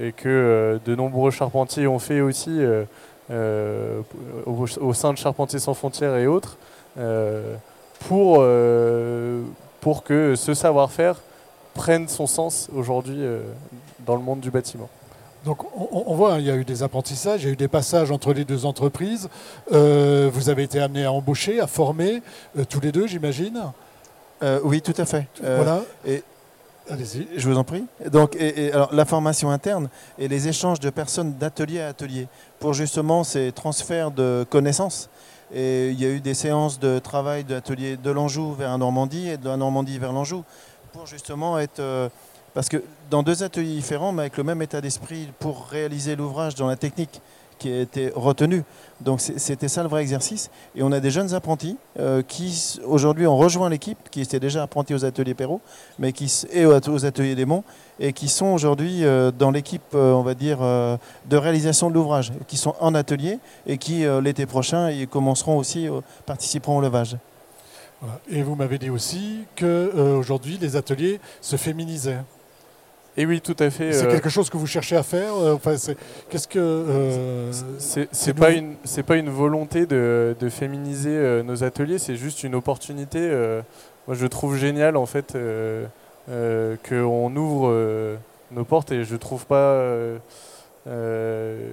et 0.00 0.12
que 0.12 0.78
de 0.84 0.94
nombreux 0.94 1.30
charpentiers 1.32 1.86
ont 1.88 1.98
fait 1.98 2.20
aussi 2.20 2.60
au, 4.46 4.66
au 4.80 4.94
sein 4.94 5.12
de 5.12 5.18
Charpentiers 5.18 5.58
sans 5.58 5.74
frontières 5.74 6.16
et 6.16 6.26
autres, 6.28 6.56
pour, 8.00 8.38
euh, 8.40 9.42
pour 9.80 10.02
que 10.02 10.34
ce 10.34 10.54
savoir-faire 10.54 11.16
prenne 11.74 12.08
son 12.08 12.26
sens 12.26 12.68
aujourd'hui 12.74 13.18
euh, 13.20 13.42
dans 14.06 14.16
le 14.16 14.22
monde 14.22 14.40
du 14.40 14.50
bâtiment. 14.50 14.88
Donc 15.44 15.64
on, 15.74 16.14
voit, 16.14 16.34
hein, 16.34 16.38
il 16.38 16.44
y 16.44 16.50
a 16.50 16.56
eu 16.56 16.64
des 16.66 16.82
apprentissages, 16.82 17.42
il 17.42 17.46
y 17.46 17.48
a 17.48 17.52
eu 17.52 17.56
des 17.56 17.68
passages 17.68 18.10
entre 18.10 18.34
les 18.34 18.44
deux 18.44 18.66
entreprises. 18.66 19.30
Euh, 19.72 20.28
vous 20.30 20.50
avez 20.50 20.64
été 20.64 20.80
amené 20.80 21.06
à 21.06 21.12
embaucher, 21.12 21.60
à 21.60 21.66
former, 21.66 22.22
euh, 22.58 22.64
tous 22.68 22.80
les 22.80 22.92
deux, 22.92 23.06
j'imagine? 23.06 23.62
Euh, 24.42 24.60
oui, 24.64 24.82
tout 24.82 24.94
à 24.98 25.06
fait. 25.06 25.26
Euh, 25.42 25.56
voilà. 25.56 25.82
et- 26.06 26.22
Allez-y. 26.90 27.28
Je 27.36 27.48
vous 27.48 27.56
en 27.56 27.62
prie. 27.62 27.84
Donc, 28.10 28.34
et, 28.34 28.66
et 28.66 28.72
alors, 28.72 28.92
la 28.92 29.04
formation 29.04 29.48
interne 29.50 29.88
et 30.18 30.26
les 30.26 30.48
échanges 30.48 30.80
de 30.80 30.90
personnes 30.90 31.34
d'atelier 31.34 31.80
à 31.80 31.88
atelier 31.88 32.26
pour 32.58 32.74
justement 32.74 33.22
ces 33.22 33.52
transferts 33.52 34.10
de 34.10 34.44
connaissances. 34.50 35.08
Et 35.52 35.90
il 35.90 36.00
y 36.00 36.04
a 36.04 36.08
eu 36.08 36.20
des 36.20 36.34
séances 36.34 36.78
de 36.78 36.98
travail 36.98 37.44
d'atelier 37.44 37.96
de 37.96 38.10
l'Anjou 38.10 38.52
vers 38.54 38.70
la 38.70 38.78
Normandie 38.78 39.28
et 39.28 39.36
de 39.36 39.48
la 39.48 39.56
Normandie 39.56 39.98
vers 39.98 40.12
l'Anjou 40.12 40.44
pour 40.92 41.06
justement 41.06 41.58
être. 41.58 41.80
euh, 41.80 42.08
parce 42.54 42.68
que 42.68 42.82
dans 43.10 43.22
deux 43.22 43.42
ateliers 43.42 43.74
différents, 43.74 44.12
mais 44.12 44.22
avec 44.22 44.36
le 44.36 44.44
même 44.44 44.60
état 44.62 44.80
d'esprit 44.80 45.28
pour 45.38 45.66
réaliser 45.66 46.16
l'ouvrage 46.16 46.54
dans 46.56 46.66
la 46.66 46.76
technique 46.76 47.20
qui 47.60 47.70
a 47.72 47.80
été 47.82 48.10
retenue. 48.14 48.64
Donc 49.00 49.20
c'était 49.20 49.68
ça 49.68 49.82
le 49.84 49.88
vrai 49.88 50.02
exercice. 50.02 50.50
Et 50.74 50.82
on 50.82 50.90
a 50.90 50.98
des 50.98 51.10
jeunes 51.12 51.32
apprentis 51.34 51.76
euh, 51.98 52.22
qui 52.22 52.80
aujourd'hui 52.84 53.26
ont 53.26 53.36
rejoint 53.36 53.70
l'équipe, 53.70 53.98
qui 54.10 54.20
étaient 54.20 54.40
déjà 54.40 54.64
apprentis 54.64 54.94
aux 54.94 55.04
ateliers 55.04 55.34
Perrault, 55.34 55.60
mais 56.00 56.12
qui 56.12 56.26
et 56.52 56.66
aux 56.66 56.72
at- 56.72 56.88
aux 56.88 57.04
ateliers 57.06 57.36
des 57.36 57.44
Monts, 57.44 57.62
et 58.00 58.12
qui 58.12 58.28
sont 58.28 58.46
aujourd'hui 58.46 59.04
euh, 59.04 59.30
dans 59.30 59.50
l'équipe, 59.52 59.94
euh, 59.94 60.12
on 60.12 60.22
va 60.22 60.34
dire, 60.34 60.58
de 60.60 61.36
réalisation 61.36 61.88
de 61.88 61.94
l'ouvrage, 61.94 62.32
qui 62.48 62.56
sont 62.56 62.74
en 62.80 62.94
atelier 62.94 63.38
et 63.66 63.78
qui 63.78 64.04
l'été 64.22 64.46
prochain 64.46 64.90
ils 64.90 65.06
commenceront 65.06 65.56
aussi, 65.56 65.88
participeront 66.26 66.78
au 66.78 66.80
levage. 66.80 67.16
Et 68.30 68.42
vous 68.42 68.54
m'avez 68.56 68.78
dit 68.78 68.88
aussi 68.90 69.40
que 69.54 70.16
aujourd'hui 70.18 70.58
les 70.60 70.74
ateliers 70.76 71.20
se 71.42 71.56
féminisaient. 71.56 72.22
Et 73.16 73.26
oui, 73.26 73.40
tout 73.40 73.56
à 73.58 73.70
fait. 73.70 73.92
C'est 73.92 74.06
euh, 74.06 74.10
quelque 74.10 74.28
chose 74.28 74.48
que 74.50 74.56
vous 74.56 74.66
cherchez 74.66 74.96
à 74.96 75.02
faire. 75.02 75.34
euh, 75.36 75.54
enfin, 75.54 75.76
c'est- 75.76 75.96
qu'est-ce 76.28 76.46
que 76.48 76.58
euh, 76.58 77.52
C'est- 77.78 78.34
pas, 78.34 78.52
une- 78.52 78.74
c'est 78.84 79.02
pas 79.02 79.16
une 79.16 79.30
volonté 79.30 79.84
de, 79.86 80.36
de 80.38 80.48
féminiser 80.48 81.42
nos 81.44 81.64
ateliers, 81.64 81.98
c'est 81.98 82.16
juste 82.16 82.44
une 82.44 82.54
opportunité. 82.54 83.30
moi, 84.06 84.16
je 84.16 84.26
trouve 84.26 84.56
génial 84.56 84.96
en 84.96 85.06
fait 85.06 85.34
euh, 85.34 85.84
euh, 86.30 86.76
qu'on 86.88 87.34
ouvre 87.36 88.16
nos 88.52 88.64
portes 88.64 88.92
et 88.92 89.04
je 89.04 89.16
trouve 89.16 89.44
pas 89.46 89.82
euh, 90.86 91.72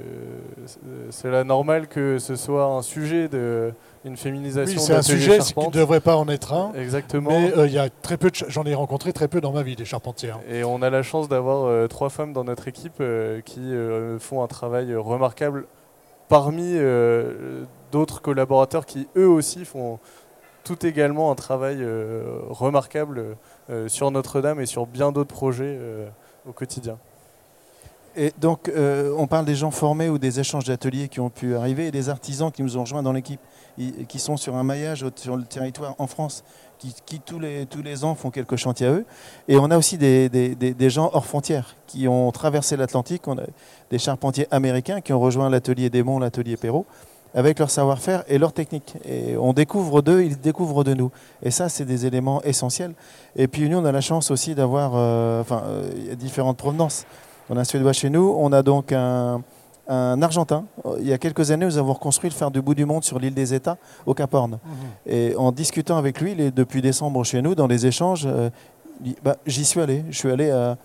cela 1.11 1.43
normal 1.45 1.87
que 1.87 2.19
ce 2.19 2.35
soit 2.35 2.65
un 2.65 2.81
sujet 2.81 3.29
de 3.29 3.73
une 4.03 4.17
féminisation. 4.17 4.79
oui, 4.79 4.85
c'est 4.85 4.95
un 4.95 5.01
sujet 5.01 5.39
qui 5.39 5.57
ne 5.59 5.71
devrait 5.71 6.01
pas 6.01 6.15
en 6.15 6.27
être 6.27 6.53
un. 6.53 6.73
Exactement. 6.73 7.29
Mais 7.29 7.57
euh, 7.57 7.67
il 7.67 7.73
y 7.73 7.79
a 7.79 7.89
très 7.89 8.17
peu. 8.17 8.29
J'en 8.33 8.63
ai 8.65 8.73
rencontré 8.73 9.13
très 9.13 9.27
peu 9.27 9.39
dans 9.41 9.51
ma 9.51 9.63
vie 9.63 9.75
des 9.75 9.85
charpentiers. 9.85 10.31
hein. 10.31 10.39
Et 10.49 10.63
on 10.63 10.81
a 10.81 10.89
la 10.89 11.03
chance 11.03 11.29
d'avoir 11.29 11.65
euh, 11.65 11.87
trois 11.87 12.09
femmes 12.09 12.33
dans 12.33 12.43
notre 12.43 12.67
équipe 12.67 12.97
euh, 12.99 13.41
qui 13.41 13.73
font 14.19 14.43
un 14.43 14.47
travail 14.47 14.93
remarquable 14.95 15.67
parmi 16.27 16.75
d'autres 17.91 18.21
collaborateurs 18.21 18.85
qui 18.85 19.07
eux 19.15 19.27
aussi 19.27 19.63
font 19.63 19.99
tout 20.65 20.85
également 20.85 21.31
un 21.31 21.35
travail 21.35 21.77
remarquable 22.49 23.37
sur 23.87 24.11
Notre-Dame 24.11 24.59
et 24.59 24.65
sur 24.65 24.85
bien 24.85 25.13
d'autres 25.13 25.33
projets 25.33 25.79
au 26.47 26.51
quotidien. 26.51 26.97
Et 28.19 28.33
donc, 28.41 28.67
euh, 28.67 29.13
on 29.15 29.27
parle 29.27 29.45
des 29.45 29.53
gens 29.53 29.69
formés 29.69 30.09
ou 30.09 30.17
des 30.17 30.39
échanges 30.39 30.63
d'ateliers 30.65 31.07
qui 31.07 31.19
ont 31.19 31.29
pu 31.29 31.55
arriver 31.55 31.85
et 31.87 31.91
des 31.91 32.09
artisans 32.09 32.51
qui 32.51 32.63
nous 32.63 32.75
ont 32.75 32.81
rejoints 32.81 33.03
dans 33.03 33.13
l'équipe, 33.13 33.39
qui 34.07 34.17
sont 34.17 34.37
sur 34.37 34.55
un 34.55 34.63
maillage 34.63 35.05
sur 35.15 35.37
le 35.37 35.43
territoire 35.43 35.93
en 35.99 36.07
France, 36.07 36.43
qui, 36.79 37.19
tous, 37.19 37.37
les, 37.39 37.67
tous 37.67 37.83
les 37.83 38.03
ans 38.03 38.15
font 38.15 38.31
quelques 38.31 38.55
chantiers 38.55 38.87
à 38.87 38.91
eux. 38.91 39.05
Et 39.47 39.57
on 39.57 39.69
a 39.69 39.77
aussi 39.77 39.99
des, 39.99 40.29
des- 40.29 40.55
des- 40.55 40.89
gens 40.89 41.11
hors 41.13 41.27
frontières 41.27 41.75
qui 41.85 42.07
ont 42.07 42.31
traversé 42.31 42.75
l'Atlantique. 42.75 43.27
On 43.27 43.37
a 43.37 43.43
des 43.91 43.99
charpentiers 43.99 44.47
américains 44.49 44.99
qui 45.01 45.13
ont 45.13 45.19
rejoint 45.19 45.49
l'atelier 45.51 45.91
des 45.91 46.01
Monts, 46.01 46.17
l'atelier 46.19 46.57
Perrault, 46.57 46.87
avec 47.35 47.59
leur 47.59 47.69
savoir-faire 47.69 48.23
et 48.27 48.39
leur 48.39 48.51
technique. 48.51 48.95
Et 49.05 49.37
on 49.37 49.53
découvre 49.53 50.01
d'eux, 50.01 50.23
ils 50.23 50.39
découvrent 50.39 50.83
de 50.83 50.95
nous. 50.95 51.11
Et 51.43 51.51
ça, 51.51 51.69
c'est 51.69 51.85
des 51.85 52.07
éléments 52.07 52.41
essentiels. 52.41 52.93
Et 53.35 53.47
puis 53.47 53.69
nous, 53.69 53.77
on 53.77 53.85
a 53.85 53.91
la 53.91 54.01
chance 54.01 54.31
aussi 54.31 54.55
d'avoir, 54.55 54.93
euh, 54.95 55.43
euh, 55.51 56.15
différentes 56.15 56.57
provenances. 56.57 57.05
On 57.49 57.57
a 57.57 57.61
un 57.61 57.63
Suédois 57.63 57.93
chez 57.93 58.09
nous, 58.09 58.35
on 58.37 58.51
a 58.51 58.61
donc 58.61 58.91
un, 58.91 59.41
un 59.87 60.21
Argentin. 60.21 60.65
Il 60.99 61.07
y 61.07 61.13
a 61.13 61.17
quelques 61.17 61.51
années, 61.51 61.65
nous 61.65 61.77
avons 61.77 61.93
reconstruit 61.93 62.29
le 62.29 62.35
fer 62.35 62.51
du 62.51 62.61
bout 62.61 62.75
du 62.75 62.85
monde 62.85 63.03
sur 63.03 63.19
l'île 63.19 63.33
des 63.33 63.53
États, 63.53 63.77
au 64.05 64.13
Cap 64.13 64.33
Horn. 64.33 64.59
Et 65.05 65.33
en 65.37 65.51
discutant 65.51 65.97
avec 65.97 66.19
lui, 66.19 66.33
il 66.33 66.41
est 66.41 66.51
depuis 66.51 66.81
décembre 66.81 67.23
chez 67.23 67.41
nous, 67.41 67.55
dans 67.55 67.67
les 67.67 67.85
échanges, 67.85 68.23
euh, 68.25 68.49
bah, 69.23 69.37
j'y 69.45 69.63
suis 69.63 69.79
allé. 69.79 70.03
Je 70.09 70.17
suis 70.17 70.31
allé 70.31 70.49
à, 70.51 70.77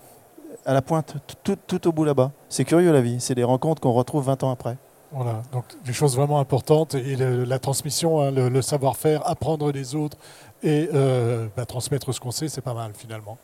à 0.65 0.73
la 0.73 0.81
pointe, 0.81 1.15
tout, 1.27 1.35
tout- 1.55 1.59
tout 1.79 1.87
au 1.89 1.91
bout 1.91 2.05
là-bas. 2.05 2.31
C'est 2.47 2.63
curieux 2.63 2.93
la 2.93 3.01
vie. 3.01 3.17
C'est 3.19 3.35
des 3.35 3.43
rencontres 3.43 3.81
qu'on 3.81 3.91
retrouve 3.93 4.23
20 4.25 4.43
ans 4.43 4.51
après. 4.51 4.77
Voilà, 5.11 5.43
donc 5.51 5.65
des 5.85 5.93
choses 5.93 6.15
vraiment 6.15 6.39
importantes 6.39 6.95
et 6.95 7.15
le- 7.15 7.43
la 7.43 7.59
transmission, 7.59 8.21
hein, 8.21 8.31
le, 8.31 8.49
le 8.49 8.61
savoir-faire, 8.63 9.27
apprendre 9.29 9.71
des 9.71 9.93
autres 9.95 10.17
et 10.63 10.89
euh, 10.93 11.47
bah, 11.57 11.65
transmettre 11.65 12.11
ce 12.13 12.19
qu'on 12.19 12.31
sait, 12.31 12.47
c'est 12.47 12.61
pas 12.61 12.73
mal 12.73 12.91
finalement. 12.95 13.37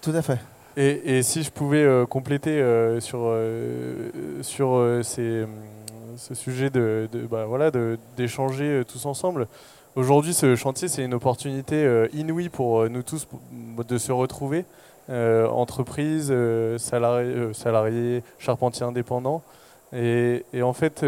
Tout 0.00 0.12
à 0.14 0.22
fait. 0.22 0.38
Et, 0.80 1.24
si 1.24 1.42
je 1.42 1.50
pouvais 1.50 1.82
euh, 1.82 2.06
compléter 2.06 2.62
euh, 2.62 3.00
sur, 3.00 3.22
euh, 3.24 4.10
sur 4.42 5.00
ces, 5.02 5.44
ce 6.16 6.34
sujet 6.36 6.70
de, 6.70 7.08
bah, 7.28 7.46
voilà, 7.46 7.72
d'échanger 8.16 8.82
tous 8.86 9.04
ensemble, 9.06 9.48
aujourd'hui 9.96 10.32
ce 10.32 10.54
chantier 10.54 10.86
c'est 10.86 11.04
une 11.04 11.14
opportunité 11.14 12.06
inouïe 12.12 12.48
pour 12.48 12.88
nous 12.88 13.02
tous 13.02 13.26
de 13.52 13.98
se 13.98 14.12
retrouver, 14.12 14.64
entreprises, 15.08 16.32
salariés, 16.76 17.52
salariés, 17.54 18.22
charpentiers 18.38 18.86
indépendants. 18.86 19.42
Et, 19.92 20.44
en 20.62 20.74
fait, 20.74 21.04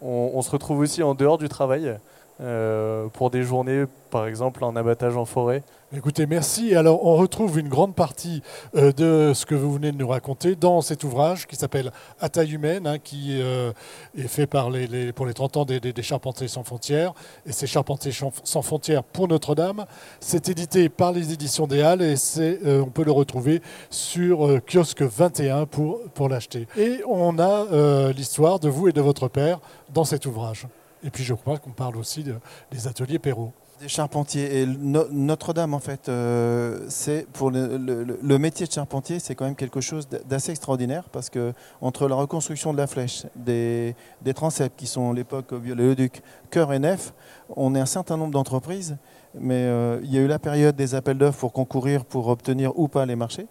on 0.00 0.40
se 0.42 0.50
retrouve 0.50 0.78
aussi 0.78 1.02
en 1.02 1.14
dehors 1.14 1.36
du 1.36 1.50
travail. 1.50 1.98
Pour 2.38 3.30
des 3.30 3.42
journées, 3.42 3.84
par 4.10 4.26
exemple, 4.26 4.64
en 4.64 4.76
abattage 4.76 5.16
en 5.16 5.24
forêt. 5.24 5.62
Écoutez, 5.94 6.26
merci. 6.26 6.74
Alors, 6.74 7.06
on 7.06 7.14
retrouve 7.14 7.60
une 7.60 7.68
grande 7.68 7.94
partie 7.94 8.42
euh, 8.74 8.90
de 8.90 9.32
ce 9.34 9.46
que 9.46 9.54
vous 9.54 9.72
venez 9.72 9.92
de 9.92 9.96
nous 9.96 10.08
raconter 10.08 10.56
dans 10.56 10.80
cet 10.80 11.04
ouvrage 11.04 11.46
qui 11.46 11.54
s'appelle 11.54 11.92
À 12.20 12.28
taille 12.28 12.54
humaine, 12.54 12.88
hein, 12.88 12.98
qui 12.98 13.40
euh, 13.40 13.72
est 14.18 14.26
fait 14.26 14.48
pour 14.48 15.26
les 15.26 15.34
30 15.34 15.56
ans 15.58 15.64
des, 15.64 16.02
Charpentiers 16.02 16.48
sans 16.48 16.64
frontières. 16.64 17.14
Et 17.46 17.52
c'est 17.52 17.68
Charpentiers 17.68 18.10
sans 18.42 18.62
frontières 18.62 19.04
pour 19.04 19.28
Notre-Dame. 19.28 19.86
C'est 20.18 20.48
édité 20.48 20.88
par 20.88 21.12
les 21.12 21.32
éditions 21.32 21.68
des 21.68 21.82
Halles 21.82 22.02
et 22.02 22.16
euh, 22.38 22.82
on 22.82 22.90
peut 22.90 23.04
le 23.04 23.12
retrouver 23.12 23.62
sur 23.88 24.60
kiosque 24.66 25.02
21 25.02 25.66
pour, 25.66 26.00
pour 26.14 26.28
l'acheter. 26.28 26.66
Et 26.76 27.00
on 27.06 27.38
a 27.38 28.10
l'histoire 28.10 28.58
de 28.58 28.68
vous 28.68 28.88
et 28.88 28.92
de 28.92 29.00
votre 29.00 29.28
père 29.28 29.60
dans 29.94 30.04
cet 30.04 30.26
ouvrage. 30.26 30.66
Et 31.06 31.10
puis, 31.10 31.22
je 31.22 31.34
crois 31.34 31.58
qu'on 31.58 31.70
parle 31.70 31.96
aussi 31.96 32.24
des 32.72 32.88
ateliers 32.88 33.20
Perrault. 33.20 33.52
Des 33.80 33.88
charpentiers. 33.88 34.62
Et 34.62 34.66
Notre-Dame, 34.66 35.72
en 35.72 35.78
fait, 35.78 36.08
euh, 36.08 36.88
pour 37.32 37.52
le, 37.52 38.38
métier 38.38 38.66
de 38.66 38.72
charpentier, 38.72 39.20
c'est 39.20 39.36
quand 39.36 39.44
même 39.44 39.54
quelque 39.54 39.80
chose 39.80 40.08
d'assez 40.08 40.50
extraordinaire 40.50 41.04
parce 41.10 41.30
que 41.30 41.52
entre 41.80 42.08
la 42.08 42.16
reconstruction 42.16 42.72
de 42.72 42.78
la 42.78 42.88
flèche, 42.88 43.26
des, 43.36 43.94
des 44.22 44.34
transepts 44.34 44.74
qui 44.76 44.86
sont 44.86 45.12
l'époque 45.12 45.52
Viollet-le-Duc, 45.52 46.22
cœur 46.50 46.72
et 46.72 46.80
nef, 46.80 47.12
on 47.54 47.74
est 47.76 47.80
un 47.80 47.86
certain 47.86 48.16
nombre 48.16 48.32
d'entreprises, 48.32 48.96
mais 49.38 49.62
euh, 49.64 50.00
il 50.02 50.12
y 50.12 50.18
a 50.18 50.22
eu 50.22 50.26
la 50.26 50.40
période 50.40 50.74
des 50.74 50.94
appels 50.96 51.18
d'offres 51.18 51.38
pour 51.38 51.52
concourir 51.52 52.04
pour 52.04 52.28
obtenir 52.28 52.76
ou 52.76 52.88
pas 52.88 53.06
les 53.06 53.16
marchés. 53.16 53.46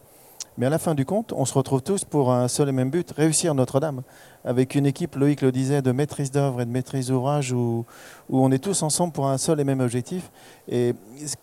Mais 0.58 0.66
à 0.66 0.70
la 0.70 0.78
fin 0.80 0.96
du 0.96 1.06
compte, 1.06 1.34
on 1.34 1.44
se 1.44 1.54
retrouve 1.54 1.82
tous 1.82 2.06
pour 2.06 2.32
un 2.32 2.48
seul 2.48 2.70
et 2.70 2.72
même 2.72 2.90
but, 2.90 3.12
réussir 3.12 3.54
Notre-Dame. 3.56 4.04
Avec 4.46 4.76
une 4.76 4.86
équipe, 4.86 5.16
Loïc 5.16 5.42
le 5.42 5.52
disait, 5.52 5.82
de 5.82 5.92
maîtrise 5.92 6.32
d'œuvre 6.32 6.62
et 6.62 6.66
de 6.66 6.72
maîtrise 6.72 7.08
d'ouvrage, 7.08 7.52
où, 7.52 7.86
où, 8.30 8.40
on 8.40 8.52
est 8.52 8.64
tous 8.64 8.82
ensemble 8.82 9.12
pour 9.12 9.28
un 9.28 9.38
seul 9.38 9.60
et 9.60 9.66
même 9.66 9.82
objectif. 9.82 10.32
Et 10.70 10.94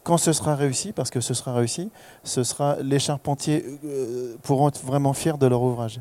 quand 0.03 0.17
ce 0.17 0.33
sera 0.33 0.55
réussi, 0.55 0.93
parce 0.93 1.11
que 1.11 1.21
ce 1.21 1.35
sera 1.35 1.53
réussi, 1.53 1.91
ce 2.25 2.43
sera 2.43 2.77
les 2.83 2.99
charpentiers 2.99 3.65
euh, 3.85 4.37
pourront 4.43 4.69
être 4.69 4.83
vraiment 4.83 5.13
fiers 5.13 5.37
de 5.39 5.47
leur 5.47 5.63
ouvrage. 5.63 6.01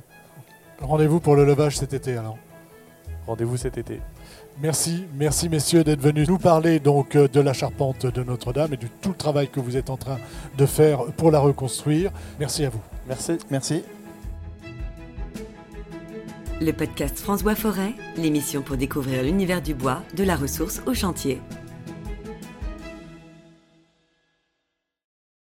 Rendez-vous 0.80 1.20
pour 1.20 1.36
le 1.36 1.44
levage 1.44 1.78
cet 1.78 1.94
été 1.94 2.16
alors. 2.16 2.38
Rendez-vous 3.28 3.58
cet 3.58 3.78
été. 3.78 4.00
Merci, 4.62 5.06
merci 5.16 5.50
messieurs 5.50 5.84
d'être 5.84 6.02
venus 6.02 6.28
nous 6.28 6.38
parler 6.38 6.80
donc 6.80 7.16
euh, 7.16 7.28
de 7.28 7.40
la 7.40 7.54
charpente 7.54 8.06
de 8.06 8.24
Notre-Dame 8.24 8.74
et 8.74 8.78
de 8.78 8.88
tout 9.02 9.10
le 9.10 9.16
travail 9.16 9.50
que 9.50 9.60
vous 9.60 9.76
êtes 9.76 9.90
en 9.90 9.98
train 9.98 10.18
de 10.58 10.66
faire 10.66 11.06
pour 11.18 11.32
la 11.32 11.40
reconstruire. 11.40 12.12
Merci 12.40 12.66
à 12.66 12.70
vous. 12.70 12.82
Merci. 13.08 13.38
Merci. 13.50 13.84
Le 16.62 16.72
podcast 16.74 17.18
François 17.20 17.56
Forêt, 17.56 17.94
l'émission 18.18 18.62
pour 18.62 18.78
découvrir 18.78 19.24
l'univers 19.24 19.62
du 19.62 19.74
bois, 19.74 20.04
de 20.16 20.24
la 20.24 20.36
ressource 20.36 20.82
au 20.86 20.94
chantier. 20.94 21.42